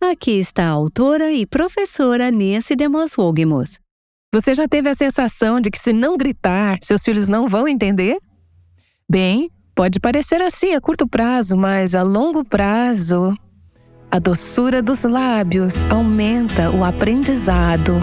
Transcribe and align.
Aqui 0.00 0.32
está 0.32 0.66
a 0.66 0.70
autora 0.70 1.32
e 1.32 1.46
professora 1.46 2.30
Nancy 2.30 2.76
DeMoss 2.76 3.16
Wogemuth. 3.18 3.78
Você 4.32 4.54
já 4.54 4.68
teve 4.68 4.90
a 4.90 4.94
sensação 4.94 5.58
de 5.60 5.70
que 5.70 5.78
se 5.78 5.92
não 5.92 6.18
gritar, 6.18 6.78
seus 6.82 7.02
filhos 7.02 7.28
não 7.28 7.48
vão 7.48 7.66
entender? 7.66 8.18
Bem, 9.08 9.50
pode 9.74 9.98
parecer 9.98 10.42
assim 10.42 10.74
a 10.74 10.80
curto 10.80 11.08
prazo, 11.08 11.56
mas 11.56 11.94
a 11.94 12.02
longo 12.02 12.44
prazo, 12.44 13.34
a 14.10 14.18
doçura 14.18 14.82
dos 14.82 15.02
lábios 15.02 15.74
aumenta 15.90 16.70
o 16.70 16.84
aprendizado. 16.84 17.94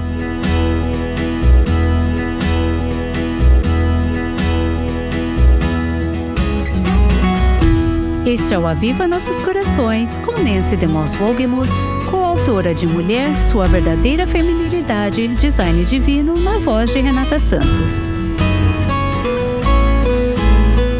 Este 8.25 8.53
é 8.53 8.57
o 8.57 8.65
Aviva 8.65 9.05
Nossos 9.05 9.35
Corações, 9.43 10.17
com 10.19 10.31
Nancy 10.41 10.77
DeMoss 10.77 11.13
Wogemuth, 11.19 11.67
coautora 12.09 12.73
de 12.73 12.87
Mulher, 12.87 13.37
Sua 13.51 13.67
Verdadeira 13.67 14.25
Feminilidade, 14.25 15.27
Design 15.27 15.83
Divino, 15.83 16.39
na 16.39 16.57
voz 16.57 16.89
de 16.93 17.01
Renata 17.01 17.37
Santos. 17.37 18.13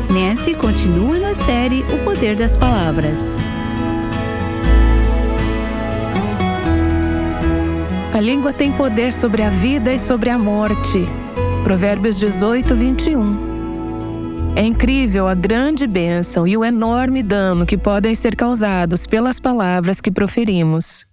Nancy 0.09 0.53
continua 0.53 1.17
na 1.17 1.33
série 1.33 1.85
O 1.93 2.03
Poder 2.03 2.35
das 2.35 2.57
Palavras. 2.57 3.37
A 8.13 8.19
língua 8.19 8.51
tem 8.51 8.73
poder 8.73 9.13
sobre 9.13 9.43
a 9.43 9.49
vida 9.49 9.93
e 9.93 9.97
sobre 9.97 10.29
a 10.29 10.37
morte. 10.37 11.07
Provérbios 11.63 12.19
18, 12.19 12.75
21. 12.75 13.52
É 14.55 14.61
incrível 14.61 15.27
a 15.27 15.33
grande 15.33 15.87
bênção 15.87 16.47
e 16.47 16.55
o 16.55 16.63
enorme 16.63 17.23
dano 17.23 17.65
que 17.65 17.75
podem 17.75 18.13
ser 18.13 18.35
causados 18.35 19.07
pelas 19.07 19.39
palavras 19.39 19.99
que 19.99 20.11
proferimos. 20.11 21.07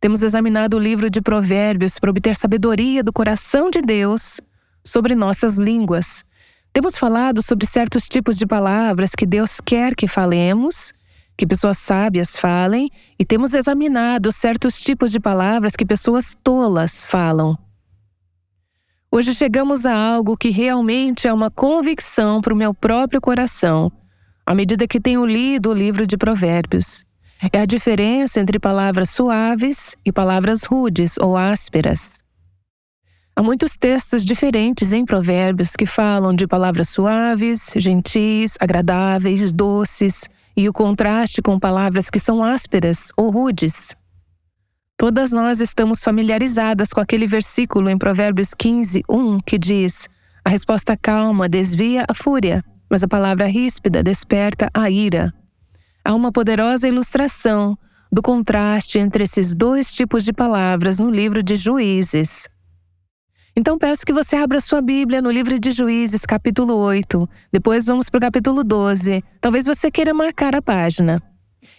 Temos 0.00 0.22
examinado 0.22 0.76
o 0.76 0.80
livro 0.80 1.10
de 1.10 1.20
Provérbios 1.20 1.98
para 1.98 2.10
obter 2.10 2.36
sabedoria 2.36 3.02
do 3.02 3.12
coração 3.12 3.68
de 3.68 3.82
Deus 3.82 4.40
sobre 4.84 5.16
nossas 5.16 5.58
línguas. 5.58 6.24
Temos 6.72 6.96
falado 6.96 7.42
sobre 7.42 7.66
certos 7.66 8.08
tipos 8.08 8.38
de 8.38 8.46
palavras 8.46 9.10
que 9.10 9.26
Deus 9.26 9.60
quer 9.64 9.96
que 9.96 10.06
falemos, 10.06 10.92
que 11.36 11.48
pessoas 11.48 11.78
sábias 11.78 12.36
falem, 12.36 12.90
e 13.18 13.24
temos 13.24 13.54
examinado 13.54 14.30
certos 14.30 14.80
tipos 14.80 15.10
de 15.10 15.18
palavras 15.18 15.74
que 15.74 15.84
pessoas 15.84 16.36
tolas 16.44 17.04
falam. 17.06 17.58
Hoje 19.14 19.32
chegamos 19.32 19.86
a 19.86 19.94
algo 19.94 20.36
que 20.36 20.50
realmente 20.50 21.28
é 21.28 21.32
uma 21.32 21.48
convicção 21.48 22.40
para 22.40 22.52
o 22.52 22.56
meu 22.56 22.74
próprio 22.74 23.20
coração, 23.20 23.92
à 24.44 24.52
medida 24.56 24.88
que 24.88 25.00
tenho 25.00 25.24
lido 25.24 25.70
o 25.70 25.72
livro 25.72 26.04
de 26.04 26.16
Provérbios. 26.16 27.04
É 27.52 27.60
a 27.60 27.64
diferença 27.64 28.40
entre 28.40 28.58
palavras 28.58 29.10
suaves 29.10 29.94
e 30.04 30.10
palavras 30.10 30.64
rudes 30.64 31.14
ou 31.20 31.36
ásperas. 31.36 32.10
Há 33.36 33.40
muitos 33.40 33.76
textos 33.76 34.24
diferentes 34.24 34.92
em 34.92 35.04
Provérbios 35.04 35.76
que 35.76 35.86
falam 35.86 36.34
de 36.34 36.48
palavras 36.48 36.88
suaves, 36.88 37.70
gentis, 37.76 38.56
agradáveis, 38.58 39.52
doces, 39.52 40.22
e 40.56 40.68
o 40.68 40.72
contraste 40.72 41.40
com 41.40 41.56
palavras 41.56 42.10
que 42.10 42.18
são 42.18 42.42
ásperas 42.42 43.10
ou 43.16 43.30
rudes. 43.30 43.94
Todas 44.96 45.32
nós 45.32 45.60
estamos 45.60 46.04
familiarizadas 46.04 46.92
com 46.92 47.00
aquele 47.00 47.26
versículo 47.26 47.90
em 47.90 47.98
Provérbios 47.98 48.54
15, 48.54 49.02
1, 49.10 49.40
que 49.40 49.58
diz: 49.58 50.08
A 50.44 50.50
resposta 50.50 50.96
calma 50.96 51.48
desvia 51.48 52.04
a 52.08 52.14
fúria, 52.14 52.64
mas 52.88 53.02
a 53.02 53.08
palavra 53.08 53.46
ríspida 53.46 54.04
desperta 54.04 54.70
a 54.72 54.88
ira. 54.88 55.34
Há 56.04 56.14
uma 56.14 56.30
poderosa 56.30 56.86
ilustração 56.86 57.76
do 58.10 58.22
contraste 58.22 58.96
entre 58.98 59.24
esses 59.24 59.52
dois 59.52 59.92
tipos 59.92 60.24
de 60.24 60.32
palavras 60.32 61.00
no 61.00 61.10
livro 61.10 61.42
de 61.42 61.56
Juízes. 61.56 62.48
Então 63.56 63.76
peço 63.76 64.06
que 64.06 64.12
você 64.12 64.36
abra 64.36 64.60
sua 64.60 64.80
Bíblia 64.80 65.20
no 65.20 65.30
livro 65.30 65.58
de 65.58 65.72
Juízes, 65.72 66.20
capítulo 66.20 66.76
8. 66.76 67.28
Depois 67.52 67.84
vamos 67.84 68.08
para 68.08 68.18
o 68.18 68.20
capítulo 68.20 68.62
12. 68.62 69.24
Talvez 69.40 69.66
você 69.66 69.90
queira 69.90 70.14
marcar 70.14 70.54
a 70.54 70.62
página. 70.62 71.20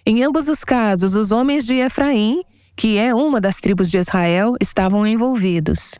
Em 0.05 0.21
ambos 0.21 0.49
os 0.49 0.65
casos, 0.65 1.15
os 1.15 1.31
homens 1.31 1.65
de 1.65 1.75
Efraim 1.75 2.43
que 2.75 2.97
é 2.97 3.13
uma 3.15 3.39
das 3.39 3.57
tribos 3.57 3.89
de 3.89 3.97
Israel, 3.97 4.55
estavam 4.59 5.07
envolvidos. 5.07 5.95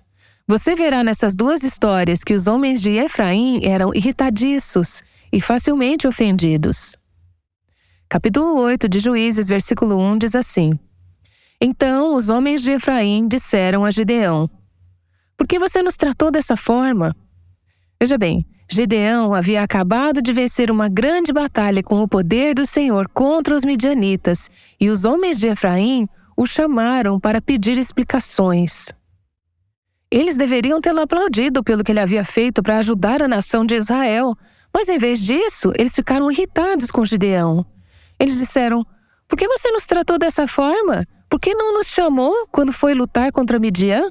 Você 0.48 0.76
verá 0.76 1.04
nessas 1.04 1.36
duas 1.36 1.64
histórias 1.64 2.24
que 2.24 2.34
os 2.34 2.46
homens 2.46 2.82
de 2.82 2.92
Efraim 2.92 3.62
eram 3.64 3.94
irritadiços 3.96 5.02
e 5.32 5.42
facilmente 5.42 6.08
ofendidos. 6.08 6.96
Capítulo 8.08 8.60
8 8.60 8.88
de 8.88 9.00
Juízes, 9.00 9.48
versículo 9.48 9.98
1 9.98 10.20
diz 10.20 10.36
assim: 10.36 10.78
Então 11.60 12.16
os 12.16 12.30
homens 12.30 12.62
de 12.62 12.72
Efraim 12.72 13.28
disseram 13.28 13.84
a 13.84 13.90
Gideão: 13.90 14.50
Por 15.36 15.48
que 15.48 15.58
você 15.58 15.82
nos 15.82 15.98
tratou 15.98 16.30
dessa 16.30 16.56
forma? 16.56 17.16
Veja 18.00 18.18
bem, 18.18 18.46
Gideão 18.70 19.34
havia 19.34 19.64
acabado 19.64 20.22
de 20.22 20.32
vencer 20.32 20.70
uma 20.70 20.88
grande 20.88 21.34
batalha 21.34 21.82
com 21.82 22.02
o 22.02 22.08
poder 22.08 22.54
do 22.54 22.66
Senhor 22.66 23.08
contra 23.10 23.56
os 23.56 23.64
midianitas, 23.64 24.50
e 24.80 24.90
os 24.90 25.06
homens 25.06 25.40
de 25.40 25.48
Efraim 25.48 26.08
o 26.36 26.46
chamaram 26.46 27.20
para 27.20 27.42
pedir 27.42 27.78
explicações. 27.78 28.88
Eles 30.12 30.38
deveriam 30.38 30.80
tê-lo 30.80 31.02
aplaudido 31.02 31.64
pelo 31.64 31.84
que 31.84 31.92
ele 31.92 32.00
havia 32.00 32.24
feito 32.24 32.62
para 32.62 32.78
ajudar 32.78 33.22
a 33.22 33.28
nação 33.28 33.66
de 33.66 33.76
Israel, 33.76 34.36
mas 34.74 34.88
em 34.90 34.98
vez 34.98 35.20
disso, 35.20 35.72
eles 35.78 35.94
ficaram 35.94 36.32
irritados 36.32 36.92
com 36.92 37.06
Gideão. 37.06 37.66
Eles 38.20 38.38
disseram: 38.38 38.86
Por 39.28 39.38
que 39.38 39.48
você 39.48 39.72
nos 39.72 39.86
tratou 39.86 40.18
dessa 40.18 40.48
forma? 40.48 41.06
Por 41.30 41.40
que 41.40 41.54
não 41.54 41.74
nos 41.74 41.88
chamou 41.88 42.48
quando 42.52 42.72
foi 42.72 42.94
lutar 42.94 43.32
contra 43.32 43.60
Midian? 43.60 44.10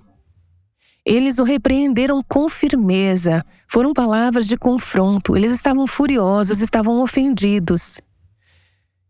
Eles 1.05 1.39
o 1.39 1.45
repreenderam 1.45 2.23
com 2.23 2.49
firmeza. 2.49 3.45
Foram 3.69 3.93
palavras 3.93 4.47
de 4.47 4.57
confronto. 4.57 5.37
Eles 5.37 5.53
estavam 5.53 5.87
furiosos, 5.87 6.61
estavam 6.61 7.01
ofendidos. 7.01 8.01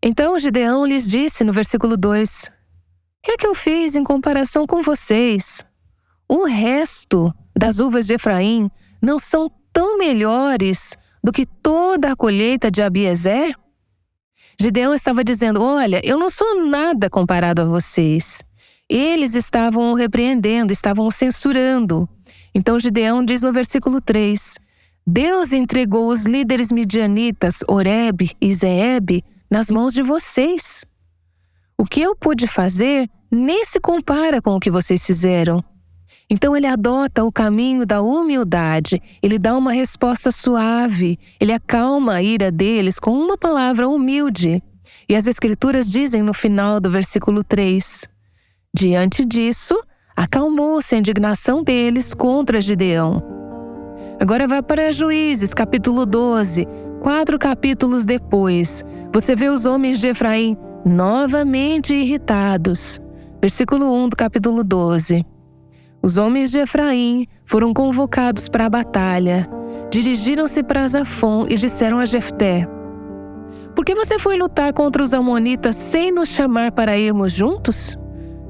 Então 0.02 0.38
Gideão 0.38 0.84
lhes 0.84 1.08
disse 1.08 1.44
no 1.44 1.52
versículo 1.52 1.96
2: 1.96 2.50
que 3.25 3.31
é 3.33 3.37
que 3.39 3.47
eu 3.47 3.55
fiz 3.55 3.97
em 3.97 4.05
comparação 4.05 4.67
com 4.67 4.83
vocês? 4.83 5.65
O 6.29 6.45
resto 6.45 7.35
das 7.57 7.79
uvas 7.79 8.07
de 8.07 8.15
Efraim 8.15 8.71
não 9.01 9.19
são 9.19 9.51
tão 9.73 9.97
melhores 9.97 10.91
do 11.23 11.33
que 11.33 11.47
toda 11.47 12.12
a 12.12 12.17
colheita 12.17 12.71
de 12.71 12.83
Abiezer? 12.83 13.57
Gideão 14.61 14.93
estava 14.93 15.25
dizendo: 15.25 15.62
Olha, 15.62 16.03
eu 16.05 16.19
não 16.19 16.29
sou 16.29 16.67
nada 16.67 17.09
comparado 17.09 17.62
a 17.62 17.65
vocês. 17.65 18.43
Eles 18.91 19.35
estavam 19.35 19.93
o 19.93 19.95
repreendendo, 19.95 20.71
estavam 20.71 21.06
o 21.06 21.11
censurando. 21.11 22.06
Então 22.55 22.79
Gideão 22.79 23.25
diz 23.25 23.41
no 23.41 23.55
versículo 23.55 24.03
3: 24.03 24.56
Deus 25.06 25.51
entregou 25.51 26.11
os 26.11 26.27
líderes 26.27 26.71
midianitas, 26.71 27.61
Oreb 27.67 28.37
e 28.39 28.55
Zeeb, 28.55 29.25
nas 29.51 29.71
mãos 29.71 29.95
de 29.95 30.03
vocês. 30.03 30.85
O 31.84 31.87
que 31.87 32.00
eu 32.00 32.17
pude 32.17 32.47
fazer 32.47 33.11
nem 33.31 33.67
se 33.67 33.78
compara 33.78 34.41
com 34.41 34.56
o 34.56 34.59
que 34.59 34.71
vocês 34.71 35.05
fizeram. 35.05 35.62
Então 36.31 36.56
ele 36.56 36.67
adota 36.67 37.22
o 37.22 37.31
caminho 37.31 37.84
da 37.84 38.00
humildade, 38.00 39.03
ele 39.22 39.39
dá 39.39 39.55
uma 39.55 39.71
resposta 39.71 40.31
suave, 40.31 41.19
ele 41.39 41.53
acalma 41.53 42.15
a 42.15 42.23
ira 42.23 42.50
deles 42.50 42.99
com 42.99 43.11
uma 43.11 43.37
palavra 43.37 43.87
humilde. 43.87 44.62
E 45.06 45.15
as 45.15 45.27
Escrituras 45.27 45.93
dizem 45.93 46.23
no 46.23 46.33
final 46.33 46.81
do 46.81 46.91
versículo 46.91 47.44
3: 47.44 48.05
Diante 48.75 49.23
disso, 49.23 49.78
acalmou-se 50.17 50.94
a 50.94 50.99
indignação 50.99 51.62
deles 51.62 52.15
contra 52.15 52.62
Gideão. 52.62 53.23
Agora 54.19 54.49
vá 54.49 54.62
para 54.62 54.91
Juízes, 54.91 55.53
capítulo 55.53 56.06
12, 56.06 56.67
quatro 57.03 57.39
capítulos 57.39 58.06
depois. 58.06 58.83
Você 59.12 59.37
vê 59.37 59.50
os 59.50 59.67
homens 59.67 60.00
de 60.00 60.06
Efraim 60.06 60.56
novamente 60.84 61.95
irritados. 61.95 63.00
Versículo 63.41 63.93
1 64.05 64.08
do 64.11 64.17
capítulo 64.17 64.62
12. 64.62 65.25
Os 66.03 66.19
homens 66.19 66.50
de 66.50 66.58
Efraim 66.58 67.26
foram 67.44 67.73
convocados 67.73 68.49
para 68.49 68.67
a 68.67 68.70
batalha. 68.70 69.49
Dirigiram-se 69.91 70.62
para 70.62 70.87
Zafon 70.87 71.47
e 71.49 71.56
disseram 71.56 71.99
a 71.99 72.05
Jefté: 72.05 72.69
Por 73.75 73.85
que 73.85 73.94
você 73.94 74.19
foi 74.19 74.37
lutar 74.37 74.73
contra 74.73 75.03
os 75.03 75.14
amonitas 75.14 75.76
sem 75.76 76.12
nos 76.12 76.29
chamar 76.29 76.73
para 76.73 76.99
irmos 76.99 77.32
juntos? 77.32 77.97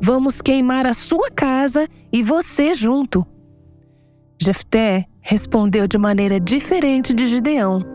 Vamos 0.01 0.43
queimar 0.43 0.87
a 0.87 0.95
sua 0.95 1.31
casa 1.31 1.89
e 2.13 2.23
você 2.23 2.75
junto. 2.75 3.25
Jefté 4.41 5.07
respondeu 5.21 5.87
de 5.87 5.97
maneira 5.97 6.41
diferente 6.41 7.15
de 7.15 7.27
Gideão. 7.27 7.94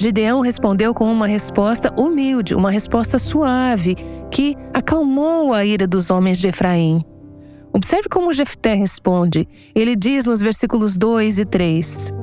Gideão 0.00 0.40
respondeu 0.40 0.94
com 0.94 1.12
uma 1.12 1.26
resposta 1.26 1.92
humilde, 1.94 2.54
uma 2.54 2.70
resposta 2.70 3.18
suave, 3.18 3.94
que 4.30 4.56
acalmou 4.72 5.52
a 5.52 5.62
ira 5.62 5.86
dos 5.86 6.10
homens 6.10 6.38
de 6.38 6.48
Efraim. 6.48 7.04
Observe 7.70 8.08
como 8.08 8.32
Jefté 8.32 8.72
responde. 8.72 9.46
Ele 9.74 9.94
diz 9.94 10.24
nos 10.24 10.40
versículos 10.40 10.96
2 10.96 11.40
e 11.40 11.44
3: 11.44 12.14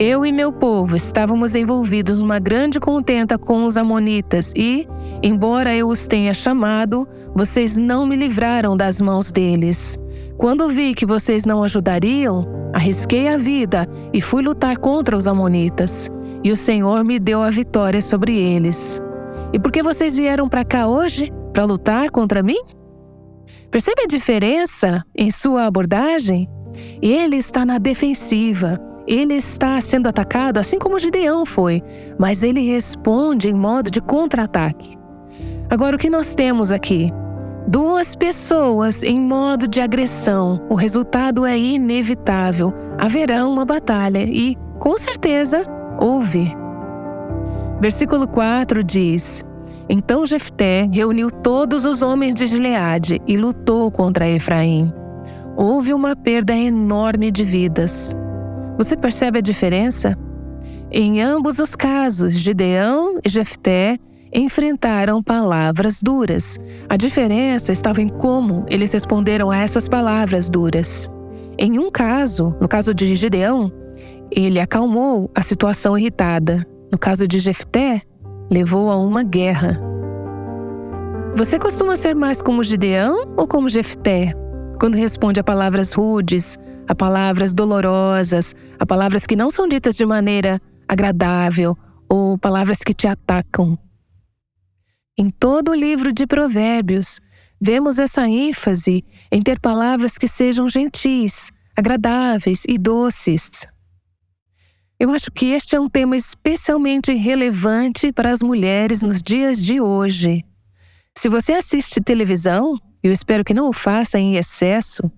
Eu 0.00 0.26
e 0.26 0.32
meu 0.32 0.52
povo 0.52 0.96
estávamos 0.96 1.54
envolvidos 1.54 2.20
numa 2.20 2.40
grande 2.40 2.80
contenta 2.80 3.38
com 3.38 3.64
os 3.64 3.76
Amonitas 3.76 4.52
e, 4.56 4.88
embora 5.22 5.72
eu 5.72 5.86
os 5.86 6.08
tenha 6.08 6.34
chamado, 6.34 7.06
vocês 7.32 7.78
não 7.78 8.04
me 8.04 8.16
livraram 8.16 8.76
das 8.76 9.00
mãos 9.00 9.30
deles. 9.30 9.96
Quando 10.36 10.68
vi 10.68 10.94
que 10.94 11.06
vocês 11.06 11.44
não 11.44 11.62
ajudariam, 11.62 12.44
arrisquei 12.72 13.28
a 13.28 13.36
vida 13.36 13.86
e 14.12 14.20
fui 14.20 14.42
lutar 14.42 14.76
contra 14.78 15.16
os 15.16 15.28
Amonitas. 15.28 16.10
E 16.44 16.50
o 16.50 16.56
Senhor 16.56 17.04
me 17.04 17.18
deu 17.18 17.42
a 17.42 17.50
vitória 17.50 18.02
sobre 18.02 18.36
eles. 18.36 19.00
E 19.52 19.58
por 19.58 19.70
que 19.70 19.82
vocês 19.82 20.16
vieram 20.16 20.48
para 20.48 20.64
cá 20.64 20.86
hoje? 20.86 21.32
Para 21.52 21.64
lutar 21.64 22.10
contra 22.10 22.42
mim? 22.42 22.60
Percebe 23.70 24.02
a 24.02 24.06
diferença 24.06 25.04
em 25.16 25.30
sua 25.30 25.66
abordagem? 25.66 26.48
Ele 27.00 27.36
está 27.36 27.64
na 27.64 27.78
defensiva. 27.78 28.78
Ele 29.06 29.34
está 29.34 29.80
sendo 29.80 30.08
atacado 30.08 30.58
assim 30.58 30.78
como 30.78 30.98
Gideão 30.98 31.44
foi, 31.44 31.82
mas 32.18 32.42
ele 32.42 32.60
responde 32.60 33.48
em 33.48 33.54
modo 33.54 33.90
de 33.90 34.00
contra-ataque. 34.00 34.96
Agora, 35.68 35.96
o 35.96 35.98
que 35.98 36.10
nós 36.10 36.34
temos 36.34 36.70
aqui? 36.70 37.10
Duas 37.66 38.14
pessoas 38.14 39.02
em 39.02 39.18
modo 39.18 39.66
de 39.66 39.80
agressão. 39.80 40.64
O 40.68 40.74
resultado 40.74 41.46
é 41.46 41.58
inevitável. 41.58 42.72
Haverá 42.98 43.46
uma 43.46 43.64
batalha 43.64 44.24
e, 44.24 44.56
com 44.78 44.98
certeza, 44.98 45.64
houve. 45.98 46.54
Versículo 47.80 48.28
4 48.28 48.82
diz: 48.84 49.44
Então 49.88 50.24
Jefté 50.26 50.88
reuniu 50.92 51.30
todos 51.30 51.84
os 51.84 52.02
homens 52.02 52.34
de 52.34 52.46
Gileade 52.46 53.20
e 53.26 53.36
lutou 53.36 53.90
contra 53.90 54.28
Efraim. 54.28 54.92
Houve 55.56 55.92
uma 55.92 56.16
perda 56.16 56.54
enorme 56.54 57.30
de 57.30 57.44
vidas. 57.44 58.14
Você 58.78 58.96
percebe 58.96 59.38
a 59.38 59.42
diferença? 59.42 60.16
Em 60.90 61.20
ambos 61.20 61.58
os 61.58 61.74
casos, 61.74 62.34
Gideão 62.34 63.18
e 63.24 63.28
Jefté 63.28 63.98
enfrentaram 64.32 65.22
palavras 65.22 66.00
duras. 66.00 66.58
A 66.88 66.96
diferença 66.96 67.70
estava 67.70 68.00
em 68.00 68.08
como 68.08 68.64
eles 68.68 68.92
responderam 68.92 69.50
a 69.50 69.58
essas 69.58 69.88
palavras 69.88 70.48
duras. 70.48 71.10
Em 71.58 71.78
um 71.78 71.90
caso, 71.90 72.56
no 72.60 72.66
caso 72.66 72.94
de 72.94 73.14
Gideão, 73.14 73.70
ele 74.36 74.60
acalmou 74.60 75.30
a 75.34 75.42
situação 75.42 75.96
irritada. 75.96 76.66
No 76.90 76.98
caso 76.98 77.26
de 77.26 77.38
Jefté, 77.38 78.02
levou 78.50 78.90
a 78.90 78.96
uma 78.96 79.22
guerra. 79.22 79.80
Você 81.36 81.58
costuma 81.58 81.96
ser 81.96 82.14
mais 82.14 82.42
como 82.42 82.62
Gideão 82.62 83.34
ou 83.36 83.46
como 83.46 83.68
Jefté? 83.68 84.34
Quando 84.78 84.96
responde 84.96 85.40
a 85.40 85.44
palavras 85.44 85.92
rudes, 85.92 86.58
a 86.86 86.94
palavras 86.94 87.54
dolorosas, 87.54 88.54
a 88.78 88.84
palavras 88.84 89.26
que 89.26 89.36
não 89.36 89.50
são 89.50 89.66
ditas 89.66 89.96
de 89.96 90.04
maneira 90.04 90.60
agradável 90.86 91.76
ou 92.08 92.36
palavras 92.36 92.78
que 92.78 92.92
te 92.92 93.06
atacam. 93.06 93.78
Em 95.16 95.30
todo 95.30 95.70
o 95.70 95.74
livro 95.74 96.12
de 96.12 96.26
Provérbios, 96.26 97.20
vemos 97.60 97.98
essa 97.98 98.28
ênfase 98.28 99.04
em 99.30 99.42
ter 99.42 99.58
palavras 99.60 100.18
que 100.18 100.28
sejam 100.28 100.68
gentis, 100.68 101.50
agradáveis 101.76 102.62
e 102.68 102.76
doces. 102.76 103.50
Eu 105.02 105.10
acho 105.10 105.32
que 105.32 105.46
este 105.46 105.74
é 105.74 105.80
um 105.80 105.88
tema 105.88 106.16
especialmente 106.16 107.12
relevante 107.12 108.12
para 108.12 108.30
as 108.30 108.40
mulheres 108.40 109.02
nos 109.02 109.20
dias 109.20 109.60
de 109.60 109.80
hoje. 109.80 110.44
Se 111.18 111.28
você 111.28 111.54
assiste 111.54 112.00
televisão, 112.00 112.78
eu 113.02 113.10
espero 113.10 113.42
que 113.42 113.52
não 113.52 113.68
o 113.68 113.72
faça 113.72 114.16
em 114.16 114.36
excesso, 114.36 115.10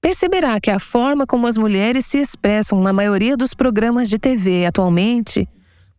perceberá 0.00 0.58
que 0.58 0.70
a 0.70 0.78
forma 0.78 1.26
como 1.26 1.46
as 1.46 1.58
mulheres 1.58 2.06
se 2.06 2.16
expressam 2.16 2.80
na 2.80 2.94
maioria 2.94 3.36
dos 3.36 3.52
programas 3.52 4.08
de 4.08 4.18
TV 4.18 4.64
atualmente 4.64 5.46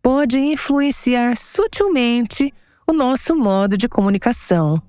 pode 0.02 0.36
influenciar 0.36 1.36
sutilmente 1.36 2.52
o 2.88 2.92
nosso 2.92 3.36
modo 3.36 3.78
de 3.78 3.88
comunicação. 3.88 4.82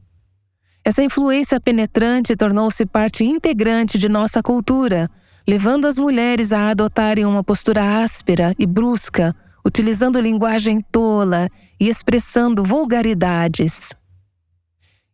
Essa 0.83 1.03
influência 1.03 1.61
penetrante 1.61 2.35
tornou-se 2.35 2.83
parte 2.83 3.23
integrante 3.23 3.99
de 3.99 4.09
nossa 4.09 4.41
cultura, 4.41 5.07
levando 5.49 5.87
as 5.87 5.97
mulheres 5.97 6.53
a 6.53 6.69
adotarem 6.69 7.25
uma 7.25 7.43
postura 7.43 8.03
áspera 8.03 8.53
e 8.59 8.67
brusca, 8.67 9.35
utilizando 9.65 10.21
linguagem 10.21 10.79
tola 10.91 11.49
e 11.79 11.89
expressando 11.89 12.63
vulgaridades. 12.63 13.79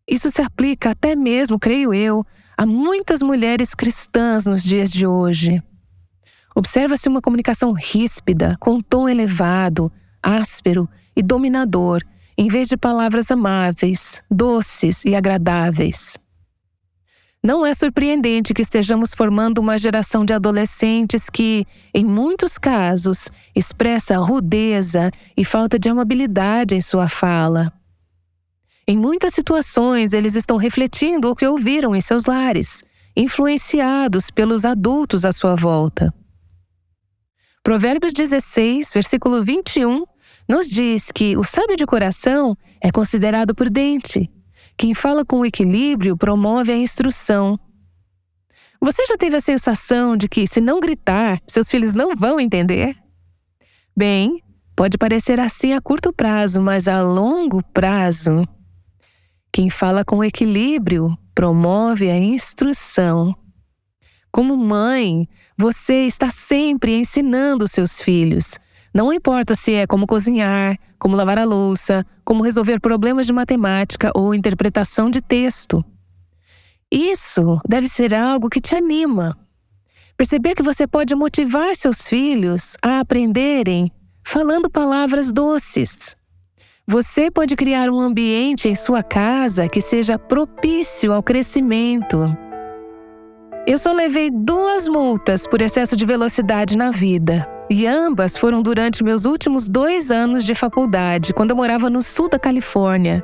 Isso 0.05 0.29
se 0.29 0.41
aplica 0.41 0.89
até 0.89 1.15
mesmo, 1.15 1.57
creio 1.57 1.93
eu, 1.93 2.21
a 2.57 2.65
muitas 2.65 3.21
mulheres 3.21 3.73
cristãs 3.73 4.45
nos 4.45 4.61
dias 4.61 4.91
de 4.91 5.07
hoje. 5.07 5.63
Observa-se 6.53 7.07
uma 7.07 7.21
comunicação 7.21 7.71
ríspida, 7.71 8.57
com 8.59 8.81
tom 8.81 9.07
elevado, 9.07 9.89
áspero 10.21 10.89
e 11.15 11.23
dominador, 11.23 12.01
em 12.37 12.49
vez 12.49 12.67
de 12.67 12.75
palavras 12.75 13.31
amáveis, 13.31 14.21
doces 14.29 15.05
e 15.05 15.15
agradáveis. 15.15 16.17
Não 17.45 17.63
é 17.63 17.75
surpreendente 17.75 18.55
que 18.55 18.63
estejamos 18.63 19.13
formando 19.13 19.59
uma 19.59 19.77
geração 19.77 20.25
de 20.25 20.33
adolescentes 20.33 21.29
que, 21.29 21.63
em 21.93 22.03
muitos 22.03 22.57
casos, 22.57 23.27
expressa 23.55 24.17
rudeza 24.17 25.11
e 25.37 25.45
falta 25.45 25.77
de 25.77 25.87
amabilidade 25.87 26.73
em 26.73 26.81
sua 26.81 27.07
fala. 27.07 27.71
Em 28.87 28.97
muitas 28.97 29.35
situações, 29.35 30.11
eles 30.11 30.33
estão 30.33 30.57
refletindo 30.57 31.29
o 31.29 31.35
que 31.35 31.45
ouviram 31.45 31.95
em 31.95 32.01
seus 32.01 32.25
lares, 32.25 32.83
influenciados 33.15 34.31
pelos 34.31 34.65
adultos 34.65 35.23
à 35.23 35.31
sua 35.31 35.53
volta. 35.53 36.11
Provérbios 37.61 38.11
16, 38.11 38.89
versículo 38.91 39.43
21, 39.43 40.03
nos 40.49 40.67
diz 40.67 41.11
que 41.13 41.37
o 41.37 41.43
sábio 41.43 41.77
de 41.77 41.85
coração 41.85 42.57
é 42.81 42.91
considerado 42.91 43.53
prudente. 43.53 44.31
Quem 44.77 44.93
fala 44.93 45.23
com 45.23 45.45
equilíbrio 45.45 46.17
promove 46.17 46.71
a 46.71 46.77
instrução. 46.77 47.57
Você 48.81 49.05
já 49.05 49.17
teve 49.17 49.37
a 49.37 49.41
sensação 49.41 50.17
de 50.17 50.27
que, 50.27 50.45
se 50.45 50.59
não 50.59 50.79
gritar, 50.79 51.41
seus 51.47 51.69
filhos 51.69 51.93
não 51.93 52.15
vão 52.15 52.39
entender? 52.39 52.95
Bem, 53.95 54.43
pode 54.75 54.97
parecer 54.97 55.39
assim 55.39 55.73
a 55.73 55.81
curto 55.81 56.11
prazo, 56.11 56.61
mas 56.61 56.87
a 56.87 57.01
longo 57.01 57.63
prazo, 57.71 58.45
quem 59.51 59.69
fala 59.69 60.03
com 60.03 60.21
equilíbrio 60.21 61.17
promove 61.33 62.09
a 62.09 62.17
instrução. 62.17 63.33
Como 64.29 64.57
mãe, 64.57 65.29
você 65.57 66.05
está 66.05 66.29
sempre 66.29 66.93
ensinando 66.93 67.65
seus 67.65 68.01
filhos. 68.01 68.51
Não 68.95 69.11
importa 69.11 69.55
se 69.55 69.73
é 69.73 69.85
como 69.85 70.07
cozinhar, 70.07 70.79
como 70.97 71.17
lavar 71.17 71.37
a 71.37 71.43
louça, 71.43 72.05
como 72.23 72.41
resolver 72.41 72.79
problemas 72.79 73.25
de 73.25 73.33
matemática 73.33 74.09
ou 74.15 74.33
interpretação 74.33 75.09
de 75.09 75.19
texto. 75.19 75.83
Isso 76.89 77.59
deve 77.67 77.89
ser 77.89 78.15
algo 78.15 78.49
que 78.49 78.61
te 78.61 78.73
anima. 78.73 79.37
Perceber 80.15 80.55
que 80.55 80.63
você 80.63 80.87
pode 80.87 81.13
motivar 81.13 81.75
seus 81.75 82.03
filhos 82.03 82.77
a 82.81 83.01
aprenderem 83.01 83.91
falando 84.23 84.69
palavras 84.69 85.33
doces. 85.33 86.15
Você 86.87 87.29
pode 87.29 87.57
criar 87.57 87.89
um 87.89 87.99
ambiente 87.99 88.69
em 88.69 88.75
sua 88.75 89.03
casa 89.03 89.67
que 89.67 89.81
seja 89.81 90.17
propício 90.17 91.11
ao 91.11 91.21
crescimento. 91.21 92.17
Eu 93.67 93.77
só 93.77 93.91
levei 93.91 94.31
duas 94.31 94.87
multas 94.87 95.45
por 95.45 95.61
excesso 95.61 95.97
de 95.97 96.05
velocidade 96.05 96.77
na 96.77 96.91
vida. 96.91 97.54
E 97.69 97.87
ambas 97.87 98.37
foram 98.37 98.61
durante 98.61 99.03
meus 99.03 99.25
últimos 99.25 99.67
dois 99.67 100.11
anos 100.11 100.43
de 100.43 100.53
faculdade, 100.53 101.33
quando 101.33 101.51
eu 101.51 101.55
morava 101.55 101.89
no 101.89 102.01
sul 102.01 102.29
da 102.29 102.37
Califórnia. 102.37 103.23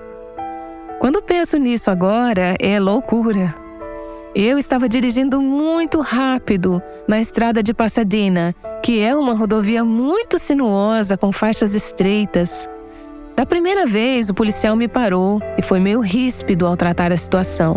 Quando 1.00 1.22
penso 1.22 1.58
nisso 1.58 1.92
agora, 1.92 2.56
é 2.60 2.80
loucura. 2.80 3.56
Eu 4.34 4.58
estava 4.58 4.88
dirigindo 4.88 5.42
muito 5.42 6.00
rápido 6.00 6.82
na 7.08 7.20
estrada 7.20 7.62
de 7.62 7.74
Pasadena, 7.74 8.56
que 8.82 9.00
é 9.00 9.16
uma 9.16 9.34
rodovia 9.36 9.84
muito 9.84 10.40
sinuosa 10.40 11.18
com 11.18 11.32
faixas 11.32 11.76
estreitas. 11.76 12.70
Da 13.36 13.46
primeira 13.46 13.86
vez, 13.86 14.30
o 14.30 14.34
policial 14.34 14.76
me 14.76 14.88
parou 14.88 15.42
e 15.58 15.62
foi 15.62 15.80
meio 15.80 16.00
ríspido 16.00 16.66
ao 16.66 16.78
tratar 16.78 17.12
a 17.12 17.18
situação. 17.18 17.76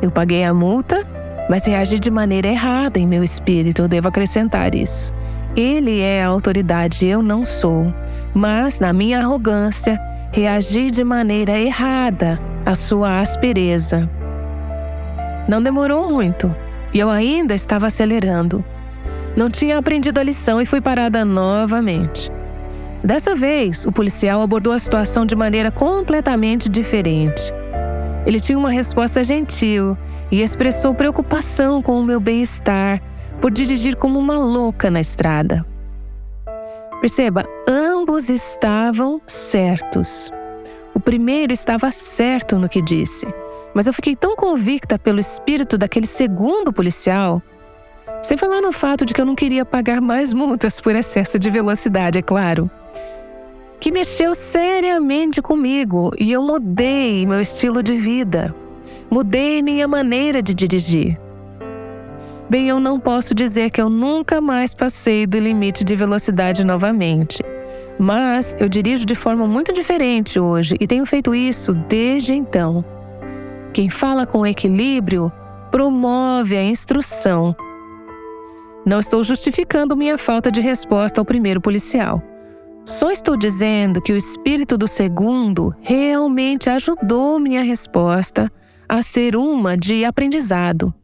Eu 0.00 0.10
paguei 0.10 0.42
a 0.42 0.54
multa, 0.54 1.06
mas 1.50 1.64
reagi 1.64 1.98
de 1.98 2.10
maneira 2.10 2.48
errada 2.48 2.98
em 2.98 3.06
meu 3.06 3.22
espírito, 3.22 3.82
eu 3.82 3.88
devo 3.88 4.08
acrescentar 4.08 4.74
isso. 4.74 5.12
Ele 5.58 5.98
é 5.98 6.22
a 6.22 6.28
autoridade, 6.28 7.04
eu 7.04 7.20
não 7.20 7.44
sou. 7.44 7.92
Mas, 8.32 8.78
na 8.78 8.92
minha 8.92 9.18
arrogância, 9.18 10.00
reagi 10.30 10.88
de 10.88 11.02
maneira 11.02 11.58
errada 11.58 12.38
à 12.64 12.76
sua 12.76 13.18
aspereza. 13.18 14.08
Não 15.48 15.60
demorou 15.60 16.08
muito 16.08 16.54
e 16.94 17.00
eu 17.00 17.10
ainda 17.10 17.56
estava 17.56 17.88
acelerando. 17.88 18.64
Não 19.36 19.50
tinha 19.50 19.76
aprendido 19.76 20.20
a 20.20 20.22
lição 20.22 20.62
e 20.62 20.64
fui 20.64 20.80
parada 20.80 21.24
novamente. 21.24 22.30
Dessa 23.02 23.34
vez, 23.34 23.84
o 23.84 23.90
policial 23.90 24.40
abordou 24.40 24.72
a 24.72 24.78
situação 24.78 25.26
de 25.26 25.34
maneira 25.34 25.72
completamente 25.72 26.68
diferente. 26.68 27.42
Ele 28.24 28.38
tinha 28.38 28.56
uma 28.56 28.70
resposta 28.70 29.24
gentil 29.24 29.98
e 30.30 30.40
expressou 30.40 30.94
preocupação 30.94 31.82
com 31.82 31.98
o 31.98 32.04
meu 32.04 32.20
bem-estar 32.20 33.02
por 33.40 33.50
dirigir 33.50 33.96
como 33.96 34.18
uma 34.18 34.38
louca 34.38 34.90
na 34.90 35.00
estrada. 35.00 35.64
Perceba, 37.00 37.46
ambos 37.68 38.28
estavam 38.28 39.20
certos. 39.26 40.32
O 40.94 41.00
primeiro 41.00 41.52
estava 41.52 41.92
certo 41.92 42.58
no 42.58 42.68
que 42.68 42.82
disse, 42.82 43.26
mas 43.72 43.86
eu 43.86 43.92
fiquei 43.92 44.16
tão 44.16 44.34
convicta 44.34 44.98
pelo 44.98 45.20
espírito 45.20 45.78
daquele 45.78 46.06
segundo 46.06 46.72
policial, 46.72 47.40
sem 48.22 48.36
falar 48.36 48.60
no 48.60 48.72
fato 48.72 49.06
de 49.06 49.14
que 49.14 49.20
eu 49.20 49.26
não 49.26 49.36
queria 49.36 49.64
pagar 49.64 50.00
mais 50.00 50.34
multas 50.34 50.80
por 50.80 50.96
excesso 50.96 51.38
de 51.38 51.50
velocidade, 51.50 52.18
é 52.18 52.22
claro, 52.22 52.68
que 53.78 53.92
mexeu 53.92 54.34
seriamente 54.34 55.40
comigo 55.40 56.10
e 56.18 56.32
eu 56.32 56.42
mudei 56.42 57.24
meu 57.24 57.40
estilo 57.40 57.80
de 57.80 57.94
vida, 57.94 58.52
mudei 59.08 59.62
minha 59.62 59.86
maneira 59.86 60.42
de 60.42 60.52
dirigir. 60.52 61.27
Bem, 62.50 62.68
eu 62.68 62.80
não 62.80 62.98
posso 62.98 63.34
dizer 63.34 63.70
que 63.70 63.80
eu 63.80 63.90
nunca 63.90 64.40
mais 64.40 64.74
passei 64.74 65.26
do 65.26 65.38
limite 65.38 65.84
de 65.84 65.94
velocidade 65.94 66.64
novamente. 66.64 67.42
Mas 67.98 68.56
eu 68.58 68.70
dirijo 68.70 69.04
de 69.04 69.14
forma 69.14 69.46
muito 69.46 69.70
diferente 69.70 70.40
hoje 70.40 70.74
e 70.80 70.86
tenho 70.86 71.04
feito 71.04 71.34
isso 71.34 71.74
desde 71.74 72.32
então. 72.32 72.82
Quem 73.74 73.90
fala 73.90 74.24
com 74.24 74.46
equilíbrio 74.46 75.30
promove 75.70 76.56
a 76.56 76.64
instrução. 76.64 77.54
Não 78.86 79.00
estou 79.00 79.22
justificando 79.22 79.94
minha 79.94 80.16
falta 80.16 80.50
de 80.50 80.62
resposta 80.62 81.20
ao 81.20 81.26
primeiro 81.26 81.60
policial. 81.60 82.22
Só 82.86 83.10
estou 83.10 83.36
dizendo 83.36 84.00
que 84.00 84.12
o 84.12 84.16
espírito 84.16 84.78
do 84.78 84.88
segundo 84.88 85.74
realmente 85.82 86.70
ajudou 86.70 87.38
minha 87.38 87.62
resposta 87.62 88.50
a 88.88 89.02
ser 89.02 89.36
uma 89.36 89.76
de 89.76 90.06
aprendizado. 90.06 90.94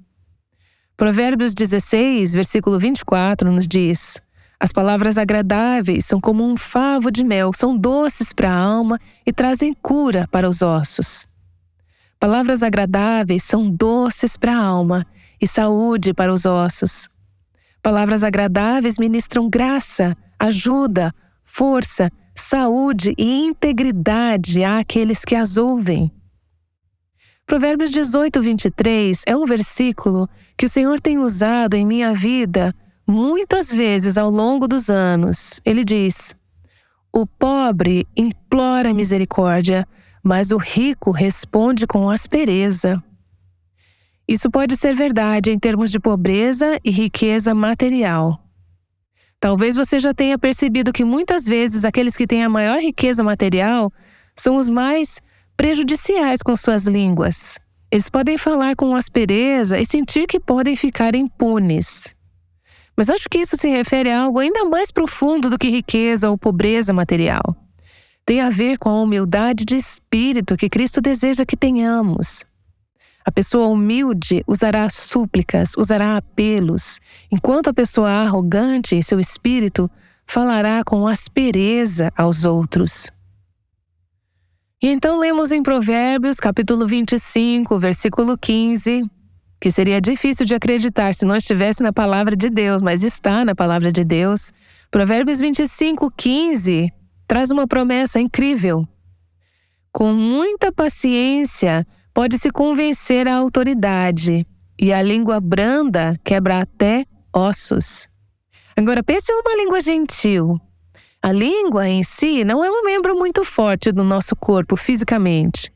Provérbios 0.96 1.54
16, 1.54 2.34
versículo 2.34 2.78
24 2.78 3.50
nos 3.50 3.66
diz: 3.66 4.16
As 4.60 4.70
palavras 4.70 5.18
agradáveis 5.18 6.06
são 6.06 6.20
como 6.20 6.44
um 6.44 6.56
favo 6.56 7.10
de 7.10 7.24
mel, 7.24 7.52
são 7.52 7.76
doces 7.76 8.32
para 8.32 8.52
a 8.52 8.56
alma 8.56 9.00
e 9.26 9.32
trazem 9.32 9.74
cura 9.74 10.28
para 10.30 10.48
os 10.48 10.62
ossos. 10.62 11.26
Palavras 12.20 12.62
agradáveis 12.62 13.42
são 13.42 13.68
doces 13.68 14.36
para 14.36 14.56
a 14.56 14.64
alma 14.64 15.04
e 15.40 15.48
saúde 15.48 16.14
para 16.14 16.32
os 16.32 16.46
ossos. 16.46 17.08
Palavras 17.82 18.22
agradáveis 18.22 18.96
ministram 18.96 19.50
graça, 19.50 20.16
ajuda, 20.38 21.12
força, 21.42 22.08
saúde 22.36 23.14
e 23.18 23.44
integridade 23.44 24.62
àqueles 24.62 25.24
que 25.24 25.34
as 25.34 25.56
ouvem. 25.56 26.10
Provérbios 27.46 27.90
18, 27.90 28.40
23 28.40 29.22
é 29.26 29.36
um 29.36 29.44
versículo 29.44 30.26
que 30.56 30.64
o 30.64 30.68
Senhor 30.68 30.98
tem 30.98 31.18
usado 31.18 31.74
em 31.74 31.84
minha 31.84 32.14
vida 32.14 32.74
muitas 33.06 33.68
vezes 33.68 34.16
ao 34.16 34.30
longo 34.30 34.66
dos 34.66 34.88
anos. 34.88 35.60
Ele 35.62 35.84
diz: 35.84 36.34
O 37.12 37.26
pobre 37.26 38.08
implora 38.16 38.94
misericórdia, 38.94 39.86
mas 40.22 40.52
o 40.52 40.56
rico 40.56 41.10
responde 41.10 41.86
com 41.86 42.08
aspereza. 42.08 43.02
Isso 44.26 44.50
pode 44.50 44.74
ser 44.74 44.94
verdade 44.94 45.50
em 45.50 45.58
termos 45.58 45.90
de 45.90 46.00
pobreza 46.00 46.80
e 46.82 46.90
riqueza 46.90 47.54
material. 47.54 48.40
Talvez 49.38 49.76
você 49.76 50.00
já 50.00 50.14
tenha 50.14 50.38
percebido 50.38 50.94
que 50.94 51.04
muitas 51.04 51.44
vezes 51.44 51.84
aqueles 51.84 52.16
que 52.16 52.26
têm 52.26 52.42
a 52.42 52.48
maior 52.48 52.78
riqueza 52.80 53.22
material 53.22 53.92
são 54.34 54.56
os 54.56 54.70
mais 54.70 55.20
prejudiciais 55.56 56.42
com 56.42 56.54
suas 56.56 56.84
línguas. 56.84 57.58
Eles 57.90 58.08
podem 58.08 58.36
falar 58.36 58.74
com 58.74 58.94
aspereza 58.94 59.78
e 59.78 59.86
sentir 59.86 60.26
que 60.26 60.40
podem 60.40 60.74
ficar 60.74 61.14
impunes. 61.14 62.14
Mas 62.96 63.08
acho 63.08 63.28
que 63.28 63.38
isso 63.38 63.56
se 63.56 63.68
refere 63.68 64.10
a 64.10 64.22
algo 64.22 64.38
ainda 64.38 64.64
mais 64.64 64.90
profundo 64.90 65.50
do 65.50 65.58
que 65.58 65.68
riqueza 65.68 66.30
ou 66.30 66.38
pobreza 66.38 66.92
material. 66.92 67.56
Tem 68.24 68.40
a 68.40 68.50
ver 68.50 68.78
com 68.78 68.88
a 68.88 69.00
humildade 69.00 69.64
de 69.64 69.76
espírito 69.76 70.56
que 70.56 70.68
Cristo 70.68 71.00
deseja 71.00 71.44
que 71.44 71.56
tenhamos. 71.56 72.44
A 73.24 73.32
pessoa 73.32 73.68
humilde 73.68 74.42
usará 74.46 74.88
súplicas, 74.90 75.72
usará 75.76 76.16
apelos, 76.16 77.00
enquanto 77.30 77.68
a 77.68 77.74
pessoa 77.74 78.10
arrogante 78.10 78.94
em 78.94 79.02
seu 79.02 79.18
espírito 79.18 79.90
falará 80.26 80.82
com 80.84 81.06
aspereza 81.06 82.12
aos 82.16 82.44
outros. 82.44 83.10
E 84.84 84.88
então 84.88 85.18
lemos 85.18 85.50
em 85.50 85.62
Provérbios, 85.62 86.36
capítulo 86.36 86.86
25, 86.86 87.78
versículo 87.78 88.36
15, 88.36 89.02
que 89.58 89.70
seria 89.70 89.98
difícil 89.98 90.44
de 90.44 90.54
acreditar 90.54 91.14
se 91.14 91.24
não 91.24 91.34
estivesse 91.34 91.82
na 91.82 91.90
palavra 91.90 92.36
de 92.36 92.50
Deus, 92.50 92.82
mas 92.82 93.02
está 93.02 93.46
na 93.46 93.54
palavra 93.54 93.90
de 93.90 94.04
Deus. 94.04 94.52
Provérbios 94.90 95.40
25, 95.40 96.10
15 96.10 96.92
traz 97.26 97.50
uma 97.50 97.66
promessa 97.66 98.20
incrível. 98.20 98.86
Com 99.90 100.12
muita 100.12 100.70
paciência, 100.70 101.86
pode-se 102.12 102.50
convencer 102.50 103.26
a 103.26 103.36
autoridade, 103.36 104.46
e 104.78 104.92
a 104.92 105.00
língua 105.00 105.40
branda 105.40 106.14
quebra 106.22 106.60
até 106.60 107.06
ossos. 107.34 108.06
Agora, 108.76 109.02
pense 109.02 109.32
em 109.32 109.34
uma 109.34 109.56
língua 109.56 109.80
gentil, 109.80 110.60
a 111.24 111.32
língua 111.32 111.88
em 111.88 112.02
si 112.02 112.44
não 112.44 112.62
é 112.62 112.70
um 112.70 112.84
membro 112.84 113.16
muito 113.16 113.44
forte 113.44 113.90
do 113.90 114.04
nosso 114.04 114.36
corpo 114.36 114.76
fisicamente. 114.76 115.72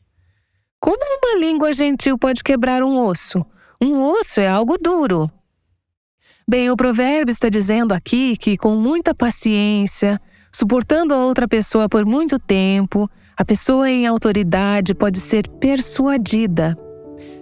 Como 0.79 0.99
uma 1.01 1.41
língua 1.41 1.73
gentil 1.73 2.19
pode 2.19 2.45
quebrar 2.45 2.83
um 2.83 3.03
osso? 3.03 3.43
Um 3.83 3.99
osso 3.99 4.41
é 4.41 4.47
algo 4.47 4.77
duro. 4.77 5.31
Bem, 6.47 6.69
o 6.69 6.77
provérbio 6.77 7.33
está 7.33 7.49
dizendo 7.49 7.95
aqui 7.95 8.37
que, 8.37 8.59
com 8.59 8.77
muita 8.77 9.15
paciência, 9.15 10.21
suportando 10.53 11.15
a 11.15 11.25
outra 11.25 11.49
pessoa 11.49 11.89
por 11.89 12.05
muito 12.05 12.39
tempo, 12.39 13.11
a 13.35 13.43
pessoa 13.43 13.89
em 13.89 14.07
autoridade 14.07 14.95
pode 14.95 15.19
ser 15.19 15.49
persuadida. 15.49 16.77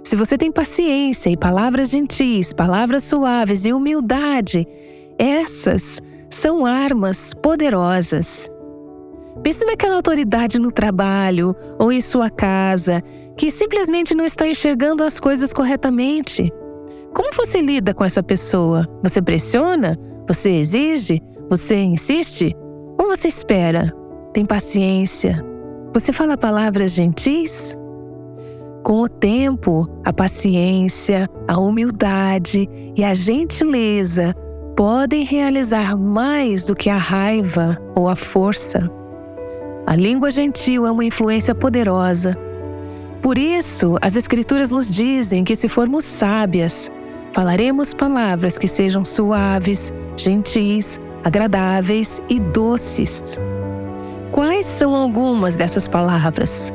Se 0.05 0.15
você 0.15 0.39
tem 0.39 0.53
paciência 0.53 1.29
e 1.29 1.37
palavras 1.37 1.91
gentis, 1.91 2.53
palavras 2.53 3.03
suaves 3.03 3.65
e 3.65 3.73
humildade, 3.73 4.65
essas 5.19 6.01
são 6.37 6.67
armas 6.67 7.33
poderosas. 7.43 8.49
Pense 9.43 9.65
naquela 9.65 9.97
autoridade 9.97 10.59
no 10.59 10.71
trabalho 10.71 11.55
ou 11.79 11.93
em 11.93 12.01
sua 12.01 12.31
casa 12.31 13.03
que 13.37 13.51
simplesmente 13.51 14.15
não 14.15 14.25
está 14.25 14.47
enxergando 14.47 15.03
as 15.03 15.21
coisas 15.21 15.53
corretamente. 15.53 16.53
Como 17.15 17.35
você 17.35 17.61
lida 17.61 17.95
com 17.95 18.05
essa 18.05 18.23
pessoa? 18.23 18.87
Você 19.03 19.21
pressiona? 19.21 19.99
Você 20.29 20.51
exige? 20.51 21.23
Você 21.49 21.77
insiste? 21.77 22.55
Ou 22.99 23.07
você 23.09 23.29
espera? 23.29 23.93
Tem 24.33 24.45
paciência? 24.45 25.45
Você 25.93 26.13
fala 26.13 26.37
palavras 26.37 26.93
gentis? 26.93 27.77
Com 28.83 29.03
o 29.03 29.09
tempo, 29.09 29.89
a 30.05 30.13
paciência, 30.13 31.29
a 31.49 31.59
humildade 31.59 32.69
e 32.97 33.03
a 33.03 33.15
gentileza 33.15 34.35
podem 34.77 35.25
realizar 35.25 35.97
mais 35.97 36.67
do 36.67 36.77
que 36.77 36.91
a 36.91 36.99
raiva 36.99 37.79
ou 37.95 38.11
a 38.11 38.15
força. 38.15 38.91
A 39.87 39.97
língua 39.97 40.31
gentil 40.31 40.87
é 40.87 40.91
uma 40.91 41.05
influência 41.05 41.55
poderosa. 41.55 42.37
Por 43.23 43.39
isso, 43.39 43.97
as 44.03 44.15
Escrituras 44.15 44.71
nos 44.71 44.91
dizem 44.91 45.45
que, 45.45 45.57
se 45.57 45.67
formos 45.67 46.05
sábias, 46.05 46.91
falaremos 47.33 47.95
palavras 47.95 48.59
que 48.59 48.69
sejam 48.69 49.03
suaves, 49.03 49.91
gentis, 50.15 51.01
agradáveis 51.25 52.21
e 52.29 52.39
doces. 52.39 53.23
Quais 54.31 54.67
são 54.67 54.95
algumas 54.95 55.57
dessas 55.57 55.89
palavras? 55.89 56.71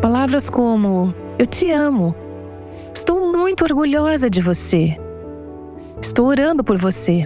Palavras 0.00 0.48
como: 0.48 1.12
Eu 1.38 1.46
te 1.46 1.70
amo. 1.70 2.14
Estou 2.94 3.30
muito 3.30 3.62
orgulhosa 3.62 4.30
de 4.30 4.40
você. 4.40 4.96
Estou 6.00 6.26
orando 6.26 6.62
por 6.62 6.76
você. 6.76 7.24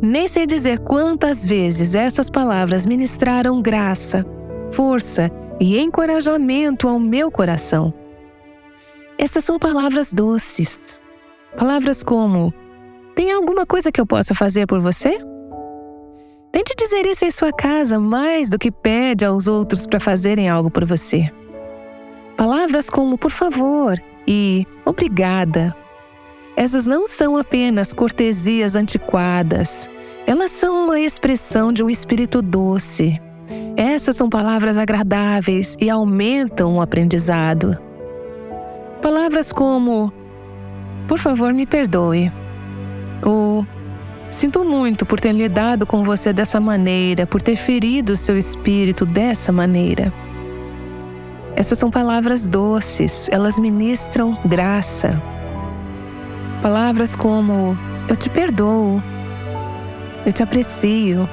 Nem 0.00 0.28
sei 0.28 0.46
dizer 0.46 0.78
quantas 0.80 1.44
vezes 1.44 1.94
essas 1.94 2.30
palavras 2.30 2.86
ministraram 2.86 3.60
graça, 3.60 4.24
força 4.72 5.30
e 5.58 5.78
encorajamento 5.78 6.88
ao 6.88 6.98
meu 6.98 7.30
coração. 7.30 7.92
Essas 9.18 9.44
são 9.44 9.58
palavras 9.58 10.12
doces. 10.12 10.98
Palavras 11.56 12.02
como: 12.02 12.54
Tem 13.14 13.32
alguma 13.32 13.66
coisa 13.66 13.92
que 13.92 14.00
eu 14.00 14.06
possa 14.06 14.34
fazer 14.34 14.66
por 14.66 14.80
você? 14.80 15.18
Tente 16.52 16.74
dizer 16.76 17.06
isso 17.06 17.24
em 17.24 17.30
sua 17.30 17.52
casa 17.52 17.98
mais 17.98 18.48
do 18.48 18.58
que 18.58 18.70
pede 18.70 19.24
aos 19.24 19.46
outros 19.46 19.86
para 19.86 20.00
fazerem 20.00 20.48
algo 20.48 20.70
por 20.70 20.84
você. 20.84 21.30
Palavras 22.36 22.88
como 22.88 23.18
por 23.18 23.30
favor 23.30 24.00
e 24.26 24.66
obrigada 24.84 25.76
essas 26.60 26.84
não 26.84 27.06
são 27.06 27.38
apenas 27.38 27.90
cortesias 27.90 28.76
antiquadas, 28.76 29.88
elas 30.26 30.50
são 30.50 30.84
uma 30.84 31.00
expressão 31.00 31.72
de 31.72 31.82
um 31.82 31.88
espírito 31.88 32.42
doce. 32.42 33.18
Essas 33.78 34.14
são 34.14 34.28
palavras 34.28 34.76
agradáveis 34.76 35.74
e 35.80 35.88
aumentam 35.88 36.76
o 36.76 36.82
aprendizado. 36.82 37.78
Palavras 39.00 39.50
como: 39.50 40.12
Por 41.08 41.18
favor, 41.18 41.54
me 41.54 41.64
perdoe. 41.64 42.30
Ou 43.24 43.64
Sinto 44.30 44.62
muito 44.62 45.06
por 45.06 45.18
ter 45.18 45.32
lidado 45.32 45.86
com 45.86 46.04
você 46.04 46.30
dessa 46.30 46.60
maneira, 46.60 47.26
por 47.26 47.40
ter 47.40 47.56
ferido 47.56 48.14
seu 48.16 48.36
espírito 48.36 49.06
dessa 49.06 49.50
maneira. 49.50 50.12
Essas 51.56 51.78
são 51.78 51.90
palavras 51.90 52.46
doces, 52.46 53.28
elas 53.30 53.58
ministram 53.58 54.38
graça. 54.44 55.20
Palavras 56.62 57.14
como: 57.14 57.76
Eu 58.06 58.16
te 58.16 58.28
perdoo, 58.28 59.02
eu 60.26 60.32
te 60.32 60.42
aprecio. 60.42 61.26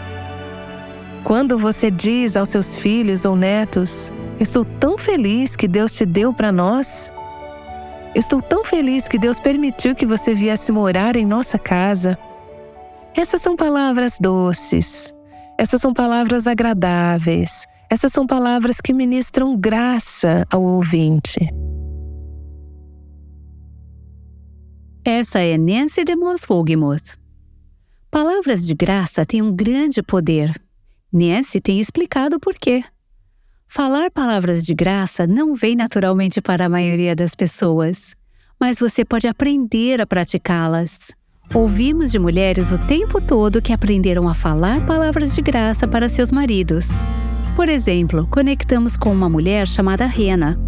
Quando 1.24 1.58
você 1.58 1.92
diz 1.92 2.38
aos 2.38 2.48
seus 2.48 2.76
filhos 2.76 3.26
ou 3.26 3.36
netos: 3.36 4.10
Eu 4.40 4.44
estou 4.44 4.64
tão 4.64 4.98
feliz 4.98 5.56
que 5.56 5.68
Deus 5.68 5.94
te 5.94 6.06
deu 6.06 6.34
para 6.34 6.50
nós. 6.52 7.12
Eu 8.16 8.22
estou 8.22 8.42
tão 8.42 8.64
feliz 8.64 9.08
que 9.08 9.20
Deus 9.20 9.38
permitiu 9.38 9.94
que 9.94 10.06
você 10.06 10.34
viesse 10.34 10.72
morar 10.72 11.18
em 11.18 11.26
nossa 11.26 11.60
casa. 11.60 12.18
Essas 13.14 13.42
são 13.42 13.56
palavras 13.56 14.18
doces, 14.20 15.14
essas 15.58 15.82
são 15.82 15.94
palavras 15.94 16.48
agradáveis, 16.48 17.68
essas 17.90 18.14
são 18.14 18.26
palavras 18.26 18.80
que 18.80 18.94
ministram 18.94 19.58
graça 19.58 20.46
ao 20.50 20.64
ouvinte. 20.64 21.50
Essa 25.10 25.40
é 25.40 25.58
Nancy 25.58 26.04
de 26.04 26.14
Wogemuth. 26.50 27.18
Palavras 28.12 28.68
de 28.68 28.76
graça 28.76 29.26
têm 29.26 29.42
um 29.42 29.56
grande 29.56 30.04
poder. 30.04 30.54
Nancy 31.14 31.62
tem 31.62 31.80
explicado 31.80 32.42
por 32.42 32.56
quê. 32.56 32.84
Falar 33.70 34.12
palavras 34.12 34.66
de 34.66 34.76
graça 34.76 35.26
não 35.26 35.56
vem 35.56 35.78
naturalmente 35.78 36.42
para 36.42 36.66
a 36.66 36.70
maioria 36.70 37.16
das 37.16 37.34
pessoas, 37.36 38.18
mas 38.60 38.80
você 38.80 39.06
pode 39.06 39.30
aprender 39.30 40.02
a 40.02 40.06
praticá-las. 40.06 41.14
Ouvimos 41.54 42.12
de 42.12 42.20
mulheres 42.20 42.70
o 42.74 42.78
tempo 42.78 43.22
todo 43.22 43.62
que 43.62 43.72
aprenderam 43.72 44.28
a 44.28 44.34
falar 44.34 44.86
palavras 44.86 45.34
de 45.34 45.42
graça 45.42 45.88
para 45.88 46.10
seus 46.10 46.34
maridos. 46.34 46.88
Por 47.56 47.70
exemplo, 47.70 48.28
conectamos 48.28 48.98
com 48.98 49.14
uma 49.14 49.30
mulher 49.30 49.70
chamada 49.70 50.06
Rena. 50.06 50.60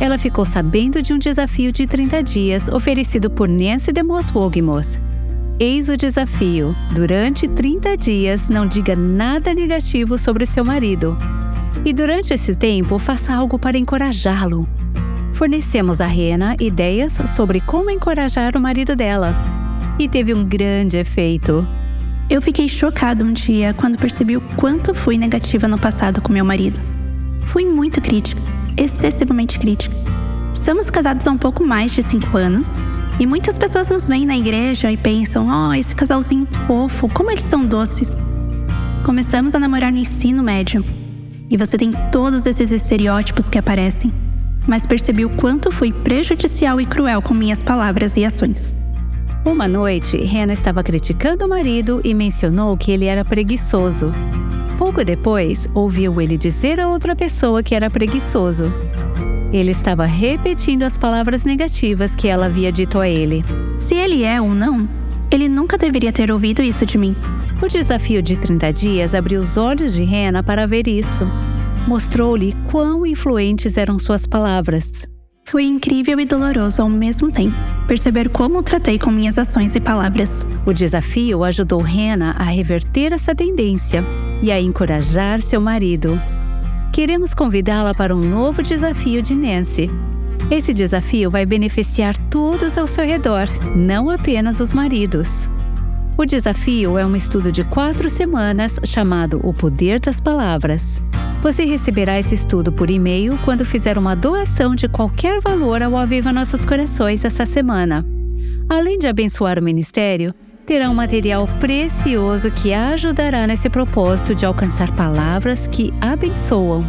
Ela 0.00 0.18
ficou 0.18 0.44
sabendo 0.44 1.00
de 1.00 1.12
um 1.12 1.18
desafio 1.18 1.70
de 1.70 1.86
30 1.86 2.22
dias 2.22 2.68
oferecido 2.68 3.30
por 3.30 3.48
Nancy 3.48 3.92
DeMoss 3.92 4.32
Wogmoth. 4.34 5.00
Eis 5.58 5.88
o 5.88 5.96
desafio: 5.96 6.74
durante 6.92 7.46
30 7.46 7.96
dias, 7.96 8.48
não 8.48 8.66
diga 8.66 8.96
nada 8.96 9.54
negativo 9.54 10.18
sobre 10.18 10.46
seu 10.46 10.64
marido. 10.64 11.16
E 11.84 11.92
durante 11.92 12.34
esse 12.34 12.54
tempo, 12.54 12.98
faça 12.98 13.34
algo 13.34 13.58
para 13.58 13.78
encorajá-lo. 13.78 14.68
Fornecemos 15.32 16.00
a 16.00 16.06
Rena 16.06 16.56
ideias 16.60 17.14
sobre 17.34 17.60
como 17.60 17.90
encorajar 17.90 18.56
o 18.56 18.60
marido 18.60 18.94
dela 18.94 19.34
e 19.98 20.08
teve 20.08 20.32
um 20.32 20.44
grande 20.44 20.96
efeito. 20.96 21.66
Eu 22.30 22.40
fiquei 22.40 22.68
chocada 22.68 23.22
um 23.22 23.32
dia 23.32 23.74
quando 23.74 23.98
percebi 23.98 24.36
o 24.36 24.40
quanto 24.56 24.94
fui 24.94 25.18
negativa 25.18 25.68
no 25.68 25.78
passado 25.78 26.20
com 26.20 26.32
meu 26.32 26.44
marido. 26.44 26.80
Fui 27.46 27.64
muito 27.64 28.00
crítica, 28.00 28.40
excessivamente 28.76 29.58
crítica. 29.58 29.94
Estamos 30.54 30.90
casados 30.90 31.26
há 31.26 31.30
um 31.30 31.38
pouco 31.38 31.64
mais 31.64 31.92
de 31.92 32.02
cinco 32.02 32.36
anos 32.36 32.68
e 33.20 33.26
muitas 33.26 33.56
pessoas 33.56 33.88
nos 33.88 34.08
veem 34.08 34.26
na 34.26 34.36
igreja 34.36 34.90
e 34.90 34.96
pensam: 34.96 35.48
oh, 35.48 35.74
esse 35.74 35.94
casalzinho 35.94 36.46
fofo, 36.66 37.08
como 37.08 37.30
eles 37.30 37.44
são 37.44 37.64
doces. 37.64 38.16
Começamos 39.04 39.54
a 39.54 39.60
namorar 39.60 39.92
no 39.92 39.98
ensino 39.98 40.42
médio 40.42 40.84
e 41.50 41.56
você 41.56 41.78
tem 41.78 41.92
todos 42.10 42.46
esses 42.46 42.72
estereótipos 42.72 43.48
que 43.48 43.58
aparecem, 43.58 44.12
mas 44.66 44.86
percebi 44.86 45.24
o 45.24 45.30
quanto 45.30 45.70
fui 45.70 45.92
prejudicial 45.92 46.80
e 46.80 46.86
cruel 46.86 47.22
com 47.22 47.34
minhas 47.34 47.62
palavras 47.62 48.16
e 48.16 48.24
ações. 48.24 48.73
Uma 49.44 49.68
noite, 49.68 50.16
Rena 50.16 50.54
estava 50.54 50.82
criticando 50.82 51.44
o 51.44 51.48
marido 51.48 52.00
e 52.02 52.14
mencionou 52.14 52.74
que 52.78 52.90
ele 52.90 53.04
era 53.04 53.22
preguiçoso. 53.22 54.10
Pouco 54.78 55.04
depois, 55.04 55.68
ouviu 55.74 56.18
ele 56.18 56.38
dizer 56.38 56.80
a 56.80 56.88
outra 56.88 57.14
pessoa 57.14 57.62
que 57.62 57.74
era 57.74 57.90
preguiçoso. 57.90 58.72
Ele 59.52 59.70
estava 59.70 60.06
repetindo 60.06 60.82
as 60.82 60.96
palavras 60.96 61.44
negativas 61.44 62.16
que 62.16 62.26
ela 62.26 62.46
havia 62.46 62.72
dito 62.72 62.98
a 62.98 63.06
ele. 63.06 63.44
Se 63.86 63.94
ele 63.94 64.24
é 64.24 64.40
ou 64.40 64.54
não, 64.54 64.88
ele 65.30 65.46
nunca 65.46 65.76
deveria 65.76 66.10
ter 66.10 66.32
ouvido 66.32 66.62
isso 66.62 66.86
de 66.86 66.96
mim. 66.96 67.14
O 67.62 67.68
desafio 67.68 68.22
de 68.22 68.38
30 68.38 68.72
dias 68.72 69.14
abriu 69.14 69.40
os 69.40 69.58
olhos 69.58 69.92
de 69.92 70.04
Rena 70.04 70.42
para 70.42 70.66
ver 70.66 70.88
isso. 70.88 71.24
Mostrou-lhe 71.86 72.54
quão 72.70 73.04
influentes 73.04 73.76
eram 73.76 73.98
suas 73.98 74.26
palavras. 74.26 75.06
Foi 75.54 75.66
incrível 75.66 76.18
e 76.18 76.24
doloroso 76.24 76.82
ao 76.82 76.88
mesmo 76.88 77.30
tempo 77.30 77.54
perceber 77.86 78.28
como 78.28 78.60
tratei 78.60 78.98
com 78.98 79.08
minhas 79.08 79.38
ações 79.38 79.76
e 79.76 79.80
palavras. 79.80 80.44
O 80.66 80.72
desafio 80.72 81.44
ajudou 81.44 81.80
Rena 81.80 82.34
a 82.36 82.42
reverter 82.42 83.12
essa 83.12 83.36
tendência 83.36 84.04
e 84.42 84.50
a 84.50 84.60
encorajar 84.60 85.40
seu 85.40 85.60
marido. 85.60 86.20
Queremos 86.92 87.34
convidá-la 87.34 87.94
para 87.94 88.16
um 88.16 88.18
novo 88.18 88.64
desafio 88.64 89.22
de 89.22 89.32
Nancy. 89.32 89.88
Esse 90.50 90.74
desafio 90.74 91.30
vai 91.30 91.46
beneficiar 91.46 92.16
todos 92.28 92.76
ao 92.76 92.88
seu 92.88 93.06
redor, 93.06 93.46
não 93.76 94.10
apenas 94.10 94.58
os 94.58 94.72
maridos. 94.72 95.48
O 96.18 96.24
desafio 96.24 96.98
é 96.98 97.06
um 97.06 97.14
estudo 97.14 97.52
de 97.52 97.62
quatro 97.62 98.08
semanas 98.08 98.80
chamado 98.82 99.38
O 99.44 99.54
Poder 99.54 100.00
das 100.00 100.18
Palavras. 100.18 101.00
Você 101.44 101.64
receberá 101.66 102.18
esse 102.18 102.34
estudo 102.34 102.72
por 102.72 102.88
e-mail 102.88 103.38
quando 103.44 103.66
fizer 103.66 103.98
uma 103.98 104.16
doação 104.16 104.74
de 104.74 104.88
qualquer 104.88 105.42
valor 105.42 105.82
ao 105.82 105.94
Aviva 105.94 106.32
Nossos 106.32 106.64
Corações 106.64 107.22
essa 107.22 107.44
semana. 107.44 108.02
Além 108.66 108.98
de 108.98 109.06
abençoar 109.06 109.58
o 109.58 109.62
ministério, 109.62 110.34
terá 110.64 110.88
um 110.88 110.94
material 110.94 111.46
precioso 111.60 112.50
que 112.50 112.72
ajudará 112.72 113.46
nesse 113.46 113.68
propósito 113.68 114.34
de 114.34 114.46
alcançar 114.46 114.90
palavras 114.96 115.66
que 115.66 115.92
abençoam 116.00 116.82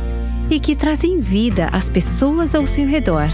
e 0.49 0.57
que 0.57 0.73
trazem 0.73 1.19
vida 1.19 1.67
às 1.73 1.89
pessoas 1.89 2.55
ao 2.55 2.65
seu 2.65 2.87
redor. 2.87 3.27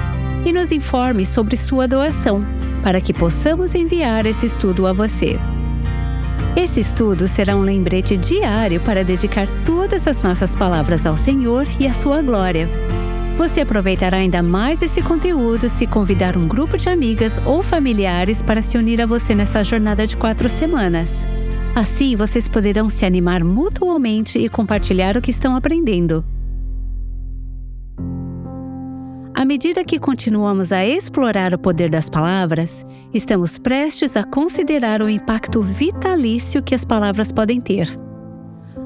e 0.43 0.51
nos 0.51 0.71
informe 0.71 1.23
sobre 1.23 1.55
sua 1.55 1.87
doação, 1.87 2.43
para 2.81 2.99
que 2.99 3.13
possamos 3.13 3.75
enviar 3.75 4.25
esse 4.25 4.47
estudo 4.47 4.87
a 4.87 4.93
você. 4.93 5.39
Esse 6.55 6.79
estudo 6.79 7.27
será 7.27 7.55
um 7.55 7.61
lembrete 7.61 8.17
diário 8.17 8.81
para 8.81 9.03
dedicar 9.03 9.47
todas 9.63 10.07
as 10.07 10.23
nossas 10.23 10.55
palavras 10.55 11.05
ao 11.05 11.15
Senhor 11.15 11.67
e 11.79 11.85
à 11.85 11.93
sua 11.93 12.23
glória. 12.23 12.67
Você 13.37 13.61
aproveitará 13.61 14.17
ainda 14.17 14.41
mais 14.41 14.81
esse 14.81 15.03
conteúdo 15.03 15.69
se 15.69 15.85
convidar 15.85 16.35
um 16.35 16.47
grupo 16.47 16.79
de 16.79 16.89
amigas 16.89 17.39
ou 17.45 17.61
familiares 17.61 18.41
para 18.41 18.63
se 18.63 18.75
unir 18.75 18.99
a 19.03 19.05
você 19.05 19.35
nessa 19.35 19.63
jornada 19.63 20.07
de 20.07 20.17
quatro 20.17 20.49
semanas. 20.49 21.27
Assim, 21.77 22.15
vocês 22.15 22.47
poderão 22.47 22.89
se 22.89 23.05
animar 23.05 23.43
mutuamente 23.43 24.39
e 24.39 24.49
compartilhar 24.49 25.15
o 25.15 25.21
que 25.21 25.29
estão 25.29 25.55
aprendendo. 25.55 26.25
À 29.31 29.45
medida 29.45 29.83
que 29.83 29.99
continuamos 29.99 30.71
a 30.71 30.83
explorar 30.83 31.53
o 31.53 31.59
poder 31.59 31.87
das 31.87 32.09
palavras, 32.09 32.83
estamos 33.13 33.59
prestes 33.59 34.17
a 34.17 34.23
considerar 34.23 35.03
o 35.03 35.07
impacto 35.07 35.61
vitalício 35.61 36.63
que 36.63 36.73
as 36.73 36.83
palavras 36.83 37.31
podem 37.31 37.61
ter. 37.61 37.87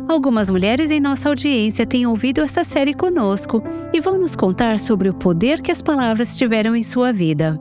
Algumas 0.09 0.49
mulheres 0.49 0.91
em 0.91 0.99
nossa 0.99 1.29
audiência 1.29 1.85
têm 1.85 2.05
ouvido 2.05 2.41
essa 2.41 2.65
série 2.65 2.93
conosco 2.93 3.63
e 3.93 4.01
vão 4.01 4.17
nos 4.17 4.35
contar 4.35 4.77
sobre 4.77 5.07
o 5.07 5.13
poder 5.13 5.61
que 5.61 5.71
as 5.71 5.81
palavras 5.81 6.37
tiveram 6.37 6.75
em 6.75 6.83
sua 6.83 7.13
vida. 7.13 7.57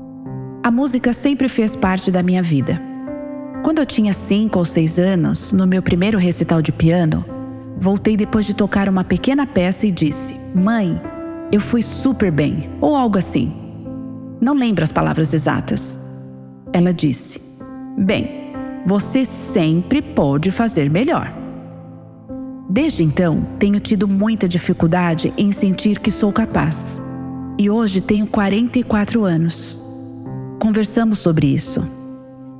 A 0.65 0.73
música 0.73 1.13
sempre 1.13 1.47
fez 1.47 1.77
parte 1.77 2.11
da 2.11 2.21
minha 2.21 2.43
vida. 2.43 2.90
Quando 3.63 3.79
eu 3.79 3.87
tinha 3.87 4.15
cinco 4.15 4.59
ou 4.59 4.65
seis 4.65 4.99
anos, 4.99 5.53
no 5.53 5.67
meu 5.67 5.83
primeiro 5.83 6.17
recital 6.17 6.63
de 6.63 6.73
piano, 6.73 7.23
voltei 7.79 8.17
depois 8.17 8.47
de 8.47 8.55
tocar 8.55 8.89
uma 8.89 9.05
pequena 9.05 9.47
peça 9.47 9.87
e 9.87 9.93
disse: 9.93 10.35
Mãe, 10.55 10.99
eu 11.53 11.61
fui 11.61 11.83
super 11.83 12.33
bem, 12.33 12.71
ou 12.81 12.97
algo 12.97 13.19
assim. 13.19 13.53
Não 14.41 14.55
lembro 14.55 14.83
as 14.83 14.91
palavras 14.91 15.35
exatas. 15.35 16.01
Ela 16.73 16.95
disse: 16.95 17.39
Bem, 17.99 18.55
você 18.87 19.27
sempre 19.27 20.01
pode 20.01 20.51
fazer 20.51 20.89
melhor. 20.89 21.31
Desde 22.69 23.05
então, 23.05 23.47
tenho 23.59 23.79
tido 23.79 24.09
muita 24.09 24.49
dificuldade 24.49 25.35
em 25.37 25.53
sentir 25.53 25.99
que 25.99 26.11
sou 26.11 26.33
capaz. 26.33 27.01
E 27.59 27.69
hoje 27.69 28.01
tenho 28.01 28.27
44 28.27 29.23
anos. 29.25 29.77
Conversamos 30.59 31.19
sobre 31.19 31.47
isso. 31.49 32.00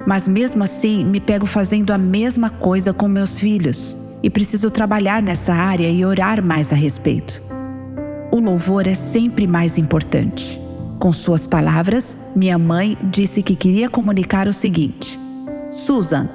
Mas 0.07 0.27
mesmo 0.27 0.65
assim, 0.65 1.05
me 1.05 1.21
pego 1.21 1.47
fazendo 1.47 1.93
a 1.93 1.99
mesma 1.99 2.51
coisa 2.51 2.93
com 2.93 3.07
meus 3.07 3.39
filhos 3.39 3.97
e 4.23 4.31
preciso 4.31 4.71
trabalhar 4.71 5.23
nessa 5.23 5.53
área 5.53 5.89
e 5.89 6.05
orar 6.05 6.43
mais 6.45 6.73
a 6.73 6.77
respeito. 6.77 7.43
O 8.33 8.39
louvor 8.39 8.87
é 8.87 8.95
sempre 8.95 9.47
mais 9.47 9.77
importante. 9.77 10.61
Com 10.99 11.13
suas 11.13 11.47
palavras, 11.47 12.17
minha 12.37 12.59
mãe 12.59 12.97
disse 13.03 13.43
que 13.43 13.57
queria 13.57 13.89
comunicar 13.89 14.47
o 14.47 14.53
seguinte: 14.53 15.19
Susan, 15.71 16.29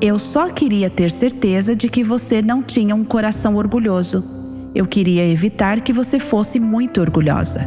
eu 0.00 0.18
só 0.18 0.48
queria 0.48 0.90
ter 0.90 1.10
certeza 1.10 1.74
de 1.74 1.88
que 1.88 2.04
você 2.04 2.42
não 2.42 2.62
tinha 2.62 2.94
um 2.94 3.04
coração 3.04 3.56
orgulhoso. 3.56 4.24
Eu 4.74 4.86
queria 4.86 5.26
evitar 5.26 5.80
que 5.80 5.92
você 5.92 6.18
fosse 6.18 6.60
muito 6.60 7.00
orgulhosa. 7.00 7.66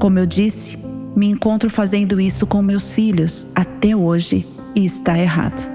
Como 0.00 0.18
eu 0.18 0.26
disse, 0.26 0.78
me 1.14 1.28
encontro 1.28 1.68
fazendo 1.68 2.20
isso 2.20 2.46
com 2.46 2.62
meus 2.62 2.92
filhos 2.92 3.46
até 3.78 3.94
hoje 3.94 4.44
e 4.74 4.84
está 4.84 5.16
errado. 5.16 5.70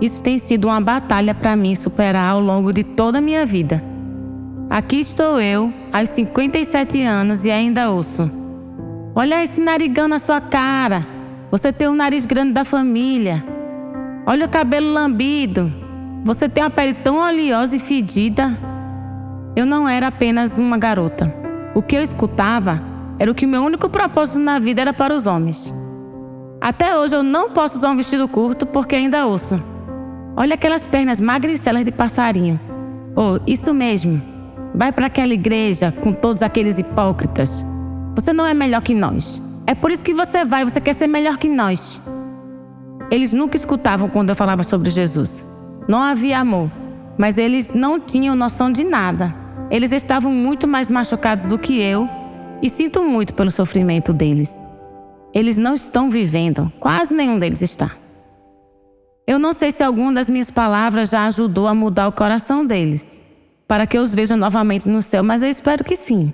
Isso 0.00 0.22
tem 0.22 0.38
sido 0.38 0.68
uma 0.68 0.80
batalha 0.80 1.34
para 1.34 1.54
mim 1.54 1.74
superar 1.74 2.32
ao 2.32 2.40
longo 2.40 2.72
de 2.72 2.82
toda 2.82 3.18
a 3.18 3.20
minha 3.20 3.44
vida. 3.44 3.84
Aqui 4.70 5.00
estou 5.00 5.38
eu, 5.38 5.70
aos 5.92 6.08
57 6.08 7.02
anos 7.02 7.44
e 7.44 7.50
ainda 7.50 7.90
ouço. 7.90 8.30
Olha 9.14 9.42
esse 9.42 9.60
narigão 9.60 10.08
na 10.08 10.18
sua 10.18 10.40
cara. 10.40 11.06
Você 11.50 11.70
tem 11.70 11.88
o 11.88 11.94
nariz 11.94 12.24
grande 12.24 12.52
da 12.52 12.64
família. 12.64 13.44
Olha 14.26 14.46
o 14.46 14.50
cabelo 14.50 14.90
lambido. 14.90 15.70
Você 16.24 16.48
tem 16.48 16.64
a 16.64 16.70
pele 16.70 16.94
tão 16.94 17.18
oleosa 17.18 17.76
e 17.76 17.78
fedida. 17.78 18.56
Eu 19.54 19.66
não 19.66 19.86
era 19.86 20.06
apenas 20.06 20.58
uma 20.58 20.78
garota. 20.78 21.34
O 21.74 21.82
que 21.82 21.96
eu 21.96 22.02
escutava 22.02 22.80
era 23.18 23.30
o 23.30 23.34
que 23.34 23.46
meu 23.46 23.62
único 23.62 23.90
propósito 23.90 24.38
na 24.38 24.58
vida 24.58 24.80
era 24.80 24.92
para 24.94 25.14
os 25.14 25.26
homens. 25.26 25.70
Até 26.60 26.98
hoje 26.98 27.16
eu 27.16 27.22
não 27.22 27.50
posso 27.50 27.78
usar 27.78 27.88
um 27.90 27.96
vestido 27.96 28.28
curto 28.28 28.66
porque 28.66 28.94
ainda 28.94 29.26
ouço. 29.26 29.58
Olha 30.36 30.54
aquelas 30.54 30.86
pernas 30.86 31.18
magricelas 31.18 31.84
de 31.86 31.90
passarinho. 31.90 32.60
Oh, 33.16 33.40
isso 33.46 33.72
mesmo. 33.72 34.20
Vai 34.74 34.92
para 34.92 35.06
aquela 35.06 35.32
igreja 35.32 35.90
com 35.90 36.12
todos 36.12 36.42
aqueles 36.42 36.78
hipócritas. 36.78 37.64
Você 38.14 38.32
não 38.32 38.44
é 38.44 38.52
melhor 38.52 38.82
que 38.82 38.94
nós. 38.94 39.40
É 39.66 39.74
por 39.74 39.90
isso 39.90 40.04
que 40.04 40.12
você 40.12 40.44
vai, 40.44 40.64
você 40.64 40.80
quer 40.82 40.92
ser 40.92 41.06
melhor 41.06 41.38
que 41.38 41.48
nós. 41.48 41.98
Eles 43.10 43.32
nunca 43.32 43.56
escutavam 43.56 44.10
quando 44.10 44.28
eu 44.28 44.36
falava 44.36 44.62
sobre 44.62 44.90
Jesus. 44.90 45.42
Não 45.88 46.02
havia 46.02 46.40
amor, 46.40 46.70
mas 47.16 47.38
eles 47.38 47.72
não 47.72 47.98
tinham 47.98 48.36
noção 48.36 48.70
de 48.70 48.84
nada. 48.84 49.34
Eles 49.70 49.92
estavam 49.92 50.30
muito 50.30 50.68
mais 50.68 50.90
machucados 50.90 51.46
do 51.46 51.58
que 51.58 51.80
eu 51.80 52.06
e 52.62 52.68
sinto 52.68 53.02
muito 53.02 53.32
pelo 53.32 53.50
sofrimento 53.50 54.12
deles. 54.12 54.52
Eles 55.32 55.56
não 55.56 55.74
estão 55.74 56.10
vivendo, 56.10 56.72
quase 56.80 57.14
nenhum 57.14 57.38
deles 57.38 57.62
está. 57.62 57.90
Eu 59.26 59.38
não 59.38 59.52
sei 59.52 59.70
se 59.70 59.82
alguma 59.82 60.12
das 60.12 60.28
minhas 60.28 60.50
palavras 60.50 61.10
já 61.10 61.26
ajudou 61.26 61.68
a 61.68 61.74
mudar 61.74 62.08
o 62.08 62.12
coração 62.12 62.66
deles 62.66 63.18
para 63.70 63.86
que 63.86 63.96
eu 63.96 64.02
os 64.02 64.12
veja 64.12 64.36
novamente 64.36 64.88
no 64.88 65.00
céu, 65.00 65.22
mas 65.22 65.44
eu 65.44 65.48
espero 65.48 65.84
que 65.84 65.94
sim. 65.94 66.32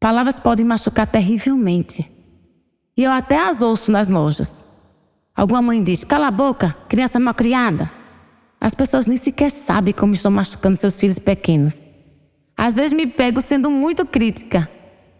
Palavras 0.00 0.40
podem 0.40 0.64
machucar 0.64 1.06
terrivelmente. 1.06 2.10
E 2.96 3.02
eu 3.02 3.10
até 3.10 3.38
as 3.46 3.60
ouço 3.60 3.92
nas 3.92 4.08
lojas. 4.08 4.64
Alguma 5.36 5.60
mãe 5.60 5.82
diz: 5.82 6.04
cala 6.04 6.28
a 6.28 6.30
boca, 6.30 6.74
criança 6.88 7.20
mal 7.20 7.34
criada. 7.34 7.90
As 8.58 8.74
pessoas 8.74 9.06
nem 9.06 9.18
sequer 9.18 9.50
sabem 9.50 9.92
como 9.92 10.14
estão 10.14 10.30
machucando 10.30 10.76
seus 10.76 10.98
filhos 10.98 11.18
pequenos. 11.18 11.82
Às 12.56 12.76
vezes 12.76 12.94
me 12.94 13.06
pego 13.06 13.42
sendo 13.42 13.70
muito 13.70 14.06
crítica 14.06 14.66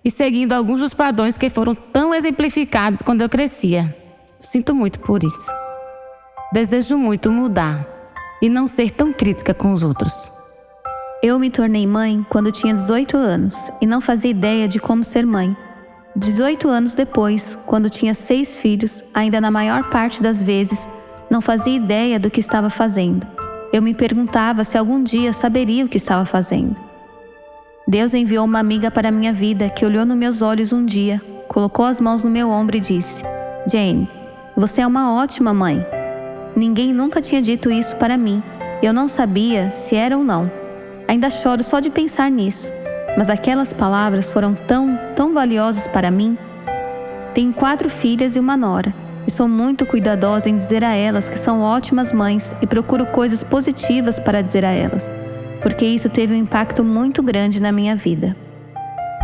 e 0.05 0.11
seguindo 0.11 0.53
alguns 0.53 0.81
dos 0.81 0.95
padrões 0.95 1.37
que 1.37 1.51
foram 1.51 1.75
tão 1.75 2.15
exemplificados 2.15 3.03
quando 3.03 3.23
eu 3.23 3.29
crescia. 3.29 3.95
Sinto 4.41 4.75
muito 4.75 5.01
por 5.01 5.23
isso. 5.23 5.53
Desejo 6.53 6.97
muito 6.97 7.31
mudar 7.31 7.87
e 8.41 8.49
não 8.49 8.67
ser 8.67 8.91
tão 8.91 9.13
crítica 9.13 9.53
com 9.53 9.73
os 9.73 9.83
outros. 9.83 10.31
Eu 11.23 11.39
me 11.39 11.51
tornei 11.51 11.87
mãe 11.87 12.25
quando 12.31 12.53
tinha 12.53 12.73
18 12.73 13.17
anos 13.17 13.55
e 13.81 13.87
não 13.87 14.01
fazia 14.01 14.31
ideia 14.31 14.69
de 14.69 14.79
como 14.79 15.03
ser 15.03 15.27
mãe. 15.27 15.57
18 16.15 16.69
anos 16.69 16.95
depois, 16.95 17.59
quando 17.67 17.91
tinha 17.91 18.15
seis 18.15 18.57
filhos, 18.59 19.03
ainda 19.13 19.41
na 19.41 19.51
maior 19.51 19.91
parte 19.91 20.23
das 20.23 20.43
vezes, 20.43 20.89
não 21.29 21.41
fazia 21.41 21.77
ideia 21.77 22.19
do 22.19 22.31
que 22.31 22.41
estava 22.41 22.71
fazendo. 22.71 23.27
Eu 23.73 23.83
me 23.83 23.93
perguntava 23.93 24.65
se 24.65 24.79
algum 24.79 25.03
dia 25.03 25.33
saberia 25.33 25.85
o 25.85 25.89
que 25.89 25.99
estava 25.99 26.25
fazendo. 26.25 26.88
Deus 27.89 28.13
enviou 28.13 28.45
uma 28.45 28.59
amiga 28.59 28.91
para 28.91 29.11
minha 29.11 29.33
vida 29.33 29.71
que 29.71 29.83
olhou 29.83 30.05
nos 30.05 30.15
meus 30.15 30.43
olhos 30.43 30.75
um 30.75 30.85
dia, 30.85 31.23
colocou 31.49 31.87
as 31.87 31.99
mãos 31.99 32.23
no 32.23 32.29
meu 32.29 32.51
ombro 32.51 32.77
e 32.77 32.81
disse: 32.81 33.25
Jane, 33.67 34.07
você 34.55 34.83
é 34.83 34.87
uma 34.87 35.15
ótima 35.15 35.55
mãe. 35.55 35.83
Ninguém 36.55 36.93
nunca 36.93 37.19
tinha 37.23 37.41
dito 37.41 37.71
isso 37.71 37.97
para 37.97 38.19
mim. 38.19 38.43
Eu 38.83 38.93
não 38.93 39.09
sabia 39.09 39.73
se 39.73 39.97
era 39.97 40.19
ou 40.19 40.23
não. 40.23 40.51
Ainda 41.09 41.31
choro 41.31 41.65
só 41.65 41.81
de 41.81 41.89
pensar 41.89 42.31
nisso, 42.31 42.71
mas 43.17 43.31
aquelas 43.31 43.73
palavras 43.73 44.31
foram 44.31 44.55
tão, 44.55 44.99
tão 45.17 45.33
valiosas 45.33 45.87
para 45.87 46.11
mim. 46.11 46.37
Tenho 47.33 47.55
quatro 47.55 47.89
filhas 47.89 48.37
e 48.37 48.39
uma 48.39 48.55
nora, 48.55 48.93
e 49.27 49.31
sou 49.31 49.49
muito 49.49 49.87
cuidadosa 49.87 50.51
em 50.51 50.59
dizer 50.59 50.85
a 50.85 50.95
elas 50.95 51.31
que 51.31 51.39
são 51.39 51.63
ótimas 51.63 52.13
mães 52.13 52.55
e 52.61 52.67
procuro 52.67 53.07
coisas 53.07 53.43
positivas 53.43 54.21
para 54.21 54.43
dizer 54.43 54.63
a 54.63 54.73
elas, 54.73 55.11
porque 55.61 55.85
isso 55.85 56.09
teve 56.09 56.35
um 56.35 56.37
impacto 56.37 56.85
muito 56.85 57.23
grande 57.23 57.61
na 57.61 57.73
minha 57.73 57.95
vida. 57.97 58.37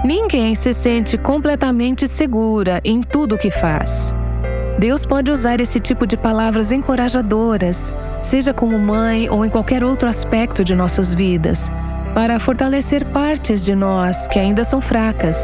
Ninguém 0.04 0.54
se 0.54 0.72
sente 0.72 1.16
completamente 1.16 2.06
segura 2.06 2.80
em 2.84 3.02
tudo 3.02 3.36
o 3.36 3.38
que 3.38 3.50
faz. 3.50 3.90
Deus 4.78 5.06
pode 5.06 5.30
usar 5.30 5.60
esse 5.60 5.80
tipo 5.80 6.06
de 6.06 6.16
palavras 6.16 6.72
encorajadoras 6.72 7.92
seja 8.24 8.52
como 8.52 8.78
mãe 8.78 9.28
ou 9.30 9.44
em 9.44 9.50
qualquer 9.50 9.84
outro 9.84 10.08
aspecto 10.08 10.64
de 10.64 10.74
nossas 10.74 11.14
vidas, 11.14 11.70
para 12.14 12.40
fortalecer 12.40 13.04
partes 13.06 13.64
de 13.64 13.74
nós 13.74 14.26
que 14.28 14.38
ainda 14.38 14.64
são 14.64 14.80
fracas. 14.80 15.36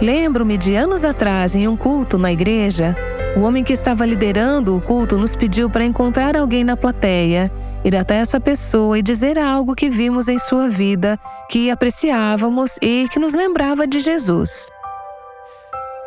Lembro-me 0.00 0.58
de 0.58 0.74
anos 0.74 1.04
atrás, 1.04 1.54
em 1.54 1.68
um 1.68 1.76
culto 1.76 2.18
na 2.18 2.32
igreja, 2.32 2.96
o 3.36 3.40
homem 3.40 3.62
que 3.62 3.72
estava 3.72 4.04
liderando 4.04 4.76
o 4.76 4.80
culto 4.80 5.16
nos 5.16 5.36
pediu 5.36 5.70
para 5.70 5.84
encontrar 5.84 6.36
alguém 6.36 6.64
na 6.64 6.76
plateia, 6.76 7.50
ir 7.86 7.96
até 7.96 8.16
essa 8.16 8.40
pessoa 8.40 8.98
e 8.98 9.02
dizer 9.02 9.38
algo 9.38 9.74
que 9.74 9.88
vimos 9.88 10.28
em 10.28 10.38
sua 10.38 10.68
vida, 10.68 11.18
que 11.48 11.70
apreciávamos 11.70 12.76
e 12.82 13.08
que 13.10 13.18
nos 13.18 13.32
lembrava 13.32 13.86
de 13.86 14.00
Jesus. 14.00 14.50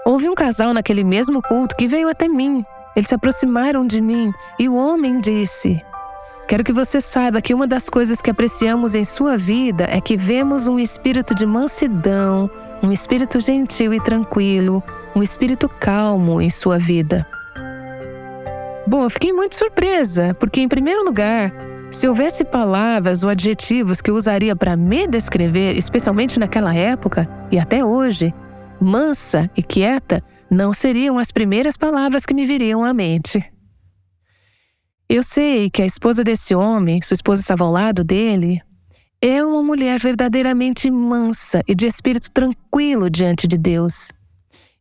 Houve 0.05 0.29
um 0.29 0.35
casal 0.35 0.73
naquele 0.73 1.03
mesmo 1.03 1.41
culto 1.41 1.75
que 1.75 1.87
veio 1.87 2.09
até 2.09 2.27
mim 2.27 2.63
eles 2.95 3.07
se 3.07 3.15
aproximaram 3.15 3.85
de 3.87 4.01
mim 4.01 4.33
e 4.59 4.67
o 4.67 4.75
homem 4.75 5.21
disse: 5.21 5.81
Quero 6.47 6.63
que 6.63 6.73
você 6.73 6.99
saiba 6.99 7.41
que 7.41 7.53
uma 7.53 7.67
das 7.67 7.87
coisas 7.87 8.21
que 8.21 8.29
apreciamos 8.29 8.95
em 8.95 9.03
sua 9.03 9.37
vida 9.37 9.87
é 9.89 10.01
que 10.01 10.17
vemos 10.17 10.67
um 10.67 10.79
espírito 10.79 11.33
de 11.33 11.45
mansidão, 11.45 12.49
um 12.83 12.91
espírito 12.91 13.39
gentil 13.39 13.93
e 13.93 14.01
tranquilo, 14.01 14.83
um 15.15 15.23
espírito 15.23 15.69
calmo 15.69 16.41
em 16.41 16.49
sua 16.49 16.77
vida. 16.77 17.25
Bom, 18.87 19.03
eu 19.03 19.09
fiquei 19.09 19.31
muito 19.31 19.55
surpresa, 19.55 20.33
porque, 20.33 20.59
em 20.59 20.67
primeiro 20.67 21.05
lugar, 21.05 21.53
se 21.91 22.07
houvesse 22.07 22.43
palavras 22.43 23.23
ou 23.23 23.29
adjetivos 23.29 23.99
que 23.99 24.11
eu 24.11 24.15
usaria 24.15 24.55
para 24.55 24.75
me 24.75 25.07
descrever, 25.07 25.75
especialmente 25.75 26.39
naquela 26.39 26.73
época 26.73 27.27
e 27.51 27.57
até 27.57 27.83
hoje, 27.83 28.33
mansa 28.79 29.49
e 29.55 29.63
quieta 29.63 30.23
não 30.49 30.71
seriam 30.73 31.17
as 31.17 31.31
primeiras 31.31 31.75
palavras 31.75 32.25
que 32.25 32.33
me 32.33 32.45
viriam 32.45 32.83
à 32.83 32.93
mente. 32.93 33.43
Eu 35.09 35.23
sei 35.23 35.69
que 35.69 35.81
a 35.81 35.85
esposa 35.85 36.23
desse 36.23 36.53
homem, 36.53 37.01
sua 37.01 37.15
esposa 37.15 37.41
estava 37.41 37.63
ao 37.63 37.71
lado 37.71 38.03
dele, 38.03 38.61
é 39.21 39.43
uma 39.43 39.63
mulher 39.63 39.99
verdadeiramente 39.99 40.89
mansa 40.89 41.61
e 41.67 41.73
de 41.73 41.85
espírito 41.85 42.31
tranquilo 42.31 43.09
diante 43.09 43.47
de 43.47 43.57
Deus. 43.57 44.09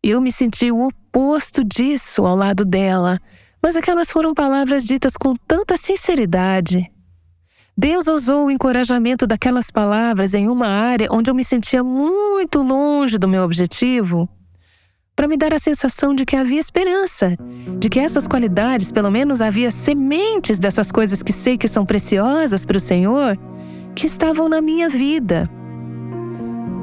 Eu 0.02 0.20
me 0.20 0.30
senti 0.30 0.70
o 0.70 0.86
oposto 0.86 1.64
disso 1.64 2.24
ao 2.24 2.36
lado 2.36 2.64
dela, 2.64 3.18
mas 3.60 3.74
aquelas 3.74 4.10
foram 4.10 4.34
palavras 4.34 4.84
ditas 4.84 5.16
com 5.16 5.34
tanta 5.34 5.76
sinceridade. 5.76 6.88
Deus 7.80 8.08
usou 8.08 8.46
o 8.46 8.50
encorajamento 8.50 9.24
daquelas 9.24 9.70
palavras 9.70 10.34
em 10.34 10.48
uma 10.48 10.66
área 10.66 11.06
onde 11.12 11.30
eu 11.30 11.34
me 11.34 11.44
sentia 11.44 11.84
muito 11.84 12.60
longe 12.60 13.16
do 13.18 13.28
meu 13.28 13.44
objetivo 13.44 14.28
para 15.14 15.28
me 15.28 15.36
dar 15.36 15.54
a 15.54 15.60
sensação 15.60 16.12
de 16.12 16.26
que 16.26 16.34
havia 16.34 16.58
esperança, 16.58 17.36
de 17.78 17.88
que 17.88 18.00
essas 18.00 18.26
qualidades, 18.26 18.90
pelo 18.90 19.12
menos 19.12 19.40
havia 19.40 19.70
sementes 19.70 20.58
dessas 20.58 20.90
coisas 20.90 21.22
que 21.22 21.32
sei 21.32 21.56
que 21.56 21.68
são 21.68 21.86
preciosas 21.86 22.64
para 22.64 22.78
o 22.78 22.80
Senhor, 22.80 23.38
que 23.94 24.06
estavam 24.06 24.48
na 24.48 24.60
minha 24.60 24.88
vida. 24.88 25.48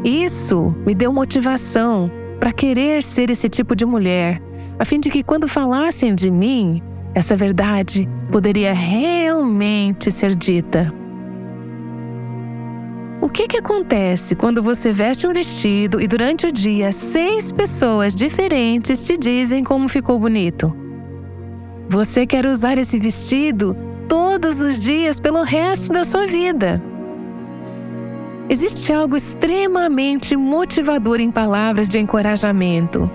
Isso 0.01 0.73
me 0.85 0.95
deu 0.95 1.11
motivação 1.11 2.09
para 2.39 2.53
querer 2.53 3.03
ser 3.03 3.29
esse 3.29 3.49
tipo 3.49 3.75
de 3.75 3.85
mulher, 3.85 4.41
a 4.79 4.85
fim 4.85 5.01
de 5.01 5.09
que 5.09 5.23
quando 5.23 5.45
falassem 5.45 6.15
de 6.15 6.31
mim, 6.31 6.81
essa 7.15 7.37
verdade 7.37 8.09
poderia 8.29 8.73
realmente 8.73 10.11
ser 10.11 10.35
dita. 10.35 10.93
O 13.21 13.29
que, 13.29 13.47
que 13.47 13.57
acontece 13.57 14.35
quando 14.35 14.61
você 14.61 14.91
veste 14.91 15.25
um 15.25 15.31
vestido 15.31 16.01
e 16.01 16.07
durante 16.07 16.45
o 16.45 16.51
dia 16.51 16.91
seis 16.91 17.53
pessoas 17.53 18.13
diferentes 18.13 19.05
te 19.05 19.17
dizem 19.17 19.63
como 19.63 19.87
ficou 19.87 20.19
bonito? 20.19 20.75
Você 21.87 22.27
quer 22.27 22.45
usar 22.45 22.77
esse 22.77 22.99
vestido 22.99 23.75
todos 24.09 24.59
os 24.59 24.77
dias 24.77 25.17
pelo 25.17 25.41
resto 25.43 25.93
da 25.93 26.03
sua 26.03 26.27
vida. 26.27 26.83
Existe 28.49 28.91
algo 28.91 29.15
extremamente 29.15 30.35
motivador 30.35 31.21
em 31.21 31.31
palavras 31.31 31.87
de 31.87 31.97
encorajamento. 31.97 33.09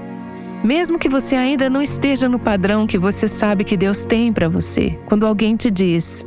Mesmo 0.63 0.99
que 0.99 1.09
você 1.09 1.35
ainda 1.35 1.71
não 1.71 1.81
esteja 1.81 2.29
no 2.29 2.39
padrão 2.39 2.87
que 2.87 2.99
você 2.99 3.27
sabe 3.27 3.65
que 3.65 3.79
Deus 3.79 4.05
tem 4.05 4.31
para 4.31 4.49
você, 4.49 4.99
quando 5.07 5.27
alguém 5.27 5.57
te 5.57 5.71
diz: 5.71 6.25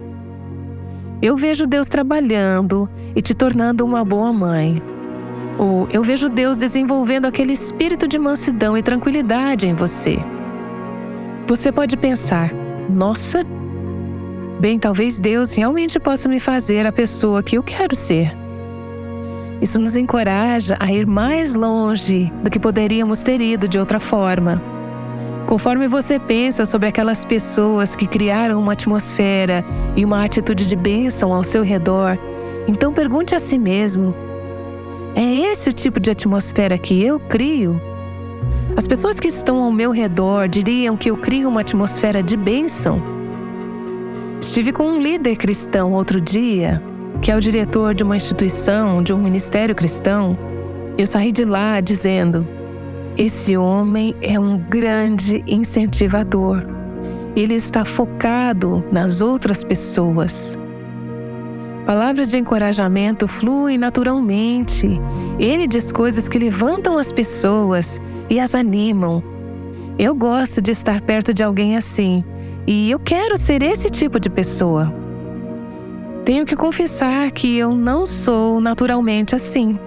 Eu 1.22 1.36
vejo 1.36 1.68
Deus 1.68 1.88
trabalhando 1.88 2.90
e 3.16 3.22
te 3.22 3.36
tornando 3.36 3.86
uma 3.86 4.04
boa 4.04 4.34
mãe. 4.34 4.82
Ou 5.60 5.88
eu 5.94 6.02
vejo 6.02 6.30
Deus 6.30 6.58
desenvolvendo 6.58 7.28
aquele 7.28 7.54
espírito 7.54 8.08
de 8.08 8.18
mansidão 8.18 8.76
e 8.76 8.82
tranquilidade 8.82 9.68
em 9.68 9.76
você. 9.76 10.18
Você 11.46 11.72
pode 11.72 11.96
pensar: 11.96 12.52
Nossa, 12.90 13.46
bem, 14.60 14.80
talvez 14.80 15.20
Deus 15.20 15.52
realmente 15.54 16.00
possa 16.00 16.28
me 16.28 16.40
fazer 16.40 16.88
a 16.88 16.92
pessoa 16.92 17.44
que 17.44 17.56
eu 17.56 17.62
quero 17.62 17.96
ser. 17.96 18.43
Isso 19.62 19.80
nos 19.80 19.96
encoraja 19.96 20.76
a 20.80 20.92
ir 20.92 21.06
mais 21.08 21.56
longe 21.56 22.32
do 22.44 22.50
que 22.50 22.60
poderíamos 22.60 23.20
ter 23.20 23.40
ido 23.40 23.68
de 23.68 23.80
outra 23.80 24.00
forma. 24.00 24.62
Conforme 25.46 25.88
você 25.88 26.20
pensa 26.20 26.66
sobre 26.66 26.88
aquelas 26.88 27.26
pessoas 27.26 27.96
que 27.96 28.08
criaram 28.08 28.60
uma 28.60 28.74
atmosfera 28.74 29.64
e 29.96 30.04
uma 30.04 30.24
atitude 30.24 30.68
de 30.68 30.76
bênção 30.76 31.34
ao 31.34 31.44
seu 31.44 31.64
redor, 31.64 32.18
então 32.68 32.94
pergunte 32.94 33.36
a 33.36 33.40
si 33.40 33.58
mesmo: 33.58 34.16
é 35.16 35.24
esse 35.24 35.70
o 35.70 35.74
tipo 35.74 36.00
de 36.00 36.10
atmosfera 36.10 36.78
que 36.78 37.04
eu 37.04 37.20
crio? 37.20 37.80
As 38.76 38.88
pessoas 38.88 39.20
que 39.20 39.28
estão 39.28 39.62
ao 39.62 39.72
meu 39.72 39.92
redor 39.92 40.48
diriam 40.48 40.98
que 40.98 41.10
eu 41.10 41.18
crio 41.18 41.48
uma 41.48 41.62
atmosfera 41.62 42.24
de 42.24 42.36
bênção? 42.36 43.02
Estive 44.42 44.72
com 44.72 44.84
um 44.84 45.02
líder 45.02 45.36
cristão 45.36 45.94
outro 45.94 46.20
dia 46.20 46.82
que 47.24 47.32
é 47.32 47.38
o 47.38 47.40
diretor 47.40 47.96
de 47.96 48.04
uma 48.04 48.18
instituição, 48.18 49.02
de 49.02 49.14
um 49.14 49.18
ministério 49.18 49.74
cristão, 49.74 50.38
eu 50.98 51.08
saí 51.08 51.32
de 51.32 51.46
lá 51.46 51.80
dizendo: 51.80 52.46
esse 53.18 53.56
homem 53.56 54.14
é 54.22 54.38
um 54.38 54.58
grande 54.58 55.42
incentivador. 55.48 56.66
Ele 57.34 57.54
está 57.54 57.86
focado 57.86 58.84
nas 58.92 59.22
outras 59.22 59.64
pessoas. 59.64 60.58
Palavras 61.86 62.28
de 62.28 62.38
encorajamento 62.38 63.26
fluem 63.26 63.78
naturalmente. 63.78 65.00
Ele 65.40 65.66
diz 65.66 65.94
coisas 65.94 66.28
que 66.28 66.38
levantam 66.38 66.98
as 66.98 67.14
pessoas 67.14 68.02
e 68.30 68.38
as 68.38 68.54
animam. 68.54 69.24
Eu 69.98 70.14
gosto 70.14 70.62
de 70.62 70.72
estar 70.72 71.00
perto 71.00 71.34
de 71.34 71.42
alguém 71.42 71.78
assim 71.78 72.22
e 72.68 72.92
eu 72.92 73.00
quero 73.00 73.38
ser 73.38 73.64
esse 73.64 73.90
tipo 73.90 74.20
de 74.20 74.30
pessoa. 74.30 75.03
Tenho 76.26 76.46
que 76.46 76.56
confessar 76.56 77.32
que 77.32 77.58
eu 77.58 77.76
não 77.76 78.06
sou 78.06 78.62
naturalmente 78.62 79.36
assim, 79.36 79.78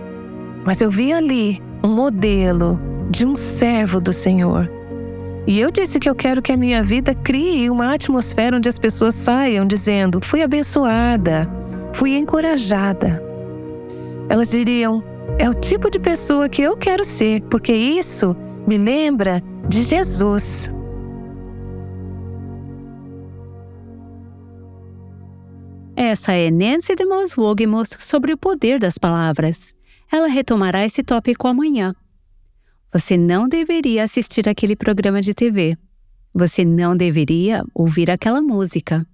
mas 0.67 0.83
eu 0.83 0.91
vi 0.91 1.11
ali 1.11 1.63
um 1.83 1.89
modelo 1.89 2.79
de 3.11 3.25
um 3.25 3.35
servo 3.35 4.01
do 4.01 4.13
Senhor. 4.13 4.71
E 5.47 5.59
eu 5.59 5.71
disse 5.71 5.99
que 5.99 6.11
eu 6.11 6.15
quero 6.15 6.43
que 6.43 6.53
a 6.53 6.57
minha 6.57 6.83
vida 6.83 7.15
crie 7.15 7.71
uma 7.71 7.95
atmosfera 7.95 8.57
onde 8.57 8.69
as 8.69 8.79
pessoas 8.79 9.15
saiam 9.15 9.67
dizendo: 9.67 10.21
fui 10.21 10.43
abençoada, 10.43 11.49
fui 11.95 12.15
encorajada. 12.19 13.23
Elas 14.29 14.51
diriam: 14.51 15.03
é 15.39 15.49
o 15.49 15.55
tipo 15.55 15.91
de 15.91 15.99
pessoa 15.99 16.51
que 16.51 16.61
eu 16.61 16.77
quero 16.77 17.05
ser, 17.05 17.41
porque 17.43 17.73
isso 17.73 18.37
me 18.67 18.77
lembra 18.77 19.43
de 19.69 19.83
Jesus. 19.83 20.71
Essa 25.99 26.33
é 26.33 26.51
Nancy 26.51 26.95
DeMoss 26.95 27.39
Wogmuth 27.39 27.99
sobre 27.99 28.31
o 28.31 28.37
poder 28.37 28.79
das 28.79 28.99
palavras. 28.99 29.75
Ela 30.13 30.29
retomará 30.29 30.85
esse 30.85 31.03
tópico 31.03 31.49
amanhã. 31.49 31.95
Você 32.93 33.17
não 33.17 33.49
deveria 33.49 34.05
assistir 34.05 34.47
aquele 34.47 34.77
programa 34.77 35.23
de 35.23 35.33
TV. 35.33 35.75
Você 36.35 36.67
não 36.67 36.95
deveria 36.95 37.65
ouvir 37.75 38.11
aquela 38.11 38.43
música. 38.43 39.07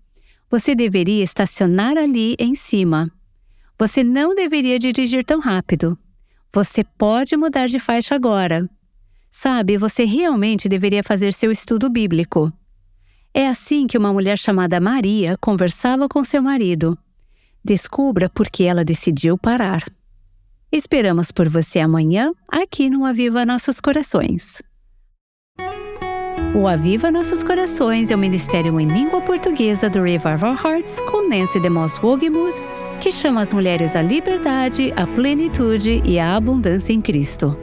Você 0.50 0.74
deveria 0.74 1.22
estacionar 1.22 1.96
ali 1.96 2.34
em 2.36 2.56
cima. 2.56 3.08
Você 3.78 4.02
não 4.02 4.34
deveria 4.34 4.76
dirigir 4.76 5.24
tão 5.24 5.38
rápido. 5.38 5.96
Você 6.52 6.82
pode 6.82 7.36
mudar 7.36 7.66
de 7.68 7.78
faixa 7.78 8.16
agora. 8.16 8.68
Sabe, 9.30 9.76
você 9.78 10.04
realmente 10.04 10.68
deveria 10.68 11.04
fazer 11.04 11.32
seu 11.32 11.52
estudo 11.52 11.88
bíblico. 11.88 12.52
É 13.34 13.48
assim 13.48 13.86
que 13.86 13.96
uma 13.96 14.12
mulher 14.12 14.36
chamada 14.36 14.78
Maria 14.80 15.36
conversava 15.40 16.08
com 16.08 16.22
seu 16.22 16.42
marido. 16.42 16.98
Descubra 17.64 18.28
por 18.28 18.50
que 18.50 18.64
ela 18.64 18.84
decidiu 18.84 19.38
parar. 19.38 19.82
Esperamos 20.70 21.30
por 21.30 21.48
você 21.48 21.78
amanhã 21.78 22.32
aqui 22.48 22.90
no 22.90 23.04
Aviva 23.04 23.44
Nossos 23.44 23.80
Corações. 23.80 24.62
O 26.54 26.66
Aviva 26.66 27.10
Nossos 27.10 27.42
Corações 27.42 28.10
é 28.10 28.14
o 28.14 28.18
ministério 28.18 28.78
em 28.78 28.86
língua 28.86 29.22
portuguesa 29.22 29.88
do 29.88 30.02
Revival 30.02 30.54
Hearts 30.54 31.00
com 31.10 31.26
Nancy 31.26 31.58
DeMoss 31.58 31.98
Wogemuth, 32.02 32.54
que 33.00 33.10
chama 33.10 33.40
as 33.40 33.54
mulheres 33.54 33.96
à 33.96 34.02
liberdade, 34.02 34.92
à 34.94 35.06
plenitude 35.06 36.02
e 36.04 36.18
à 36.18 36.36
abundância 36.36 36.92
em 36.92 37.00
Cristo. 37.00 37.56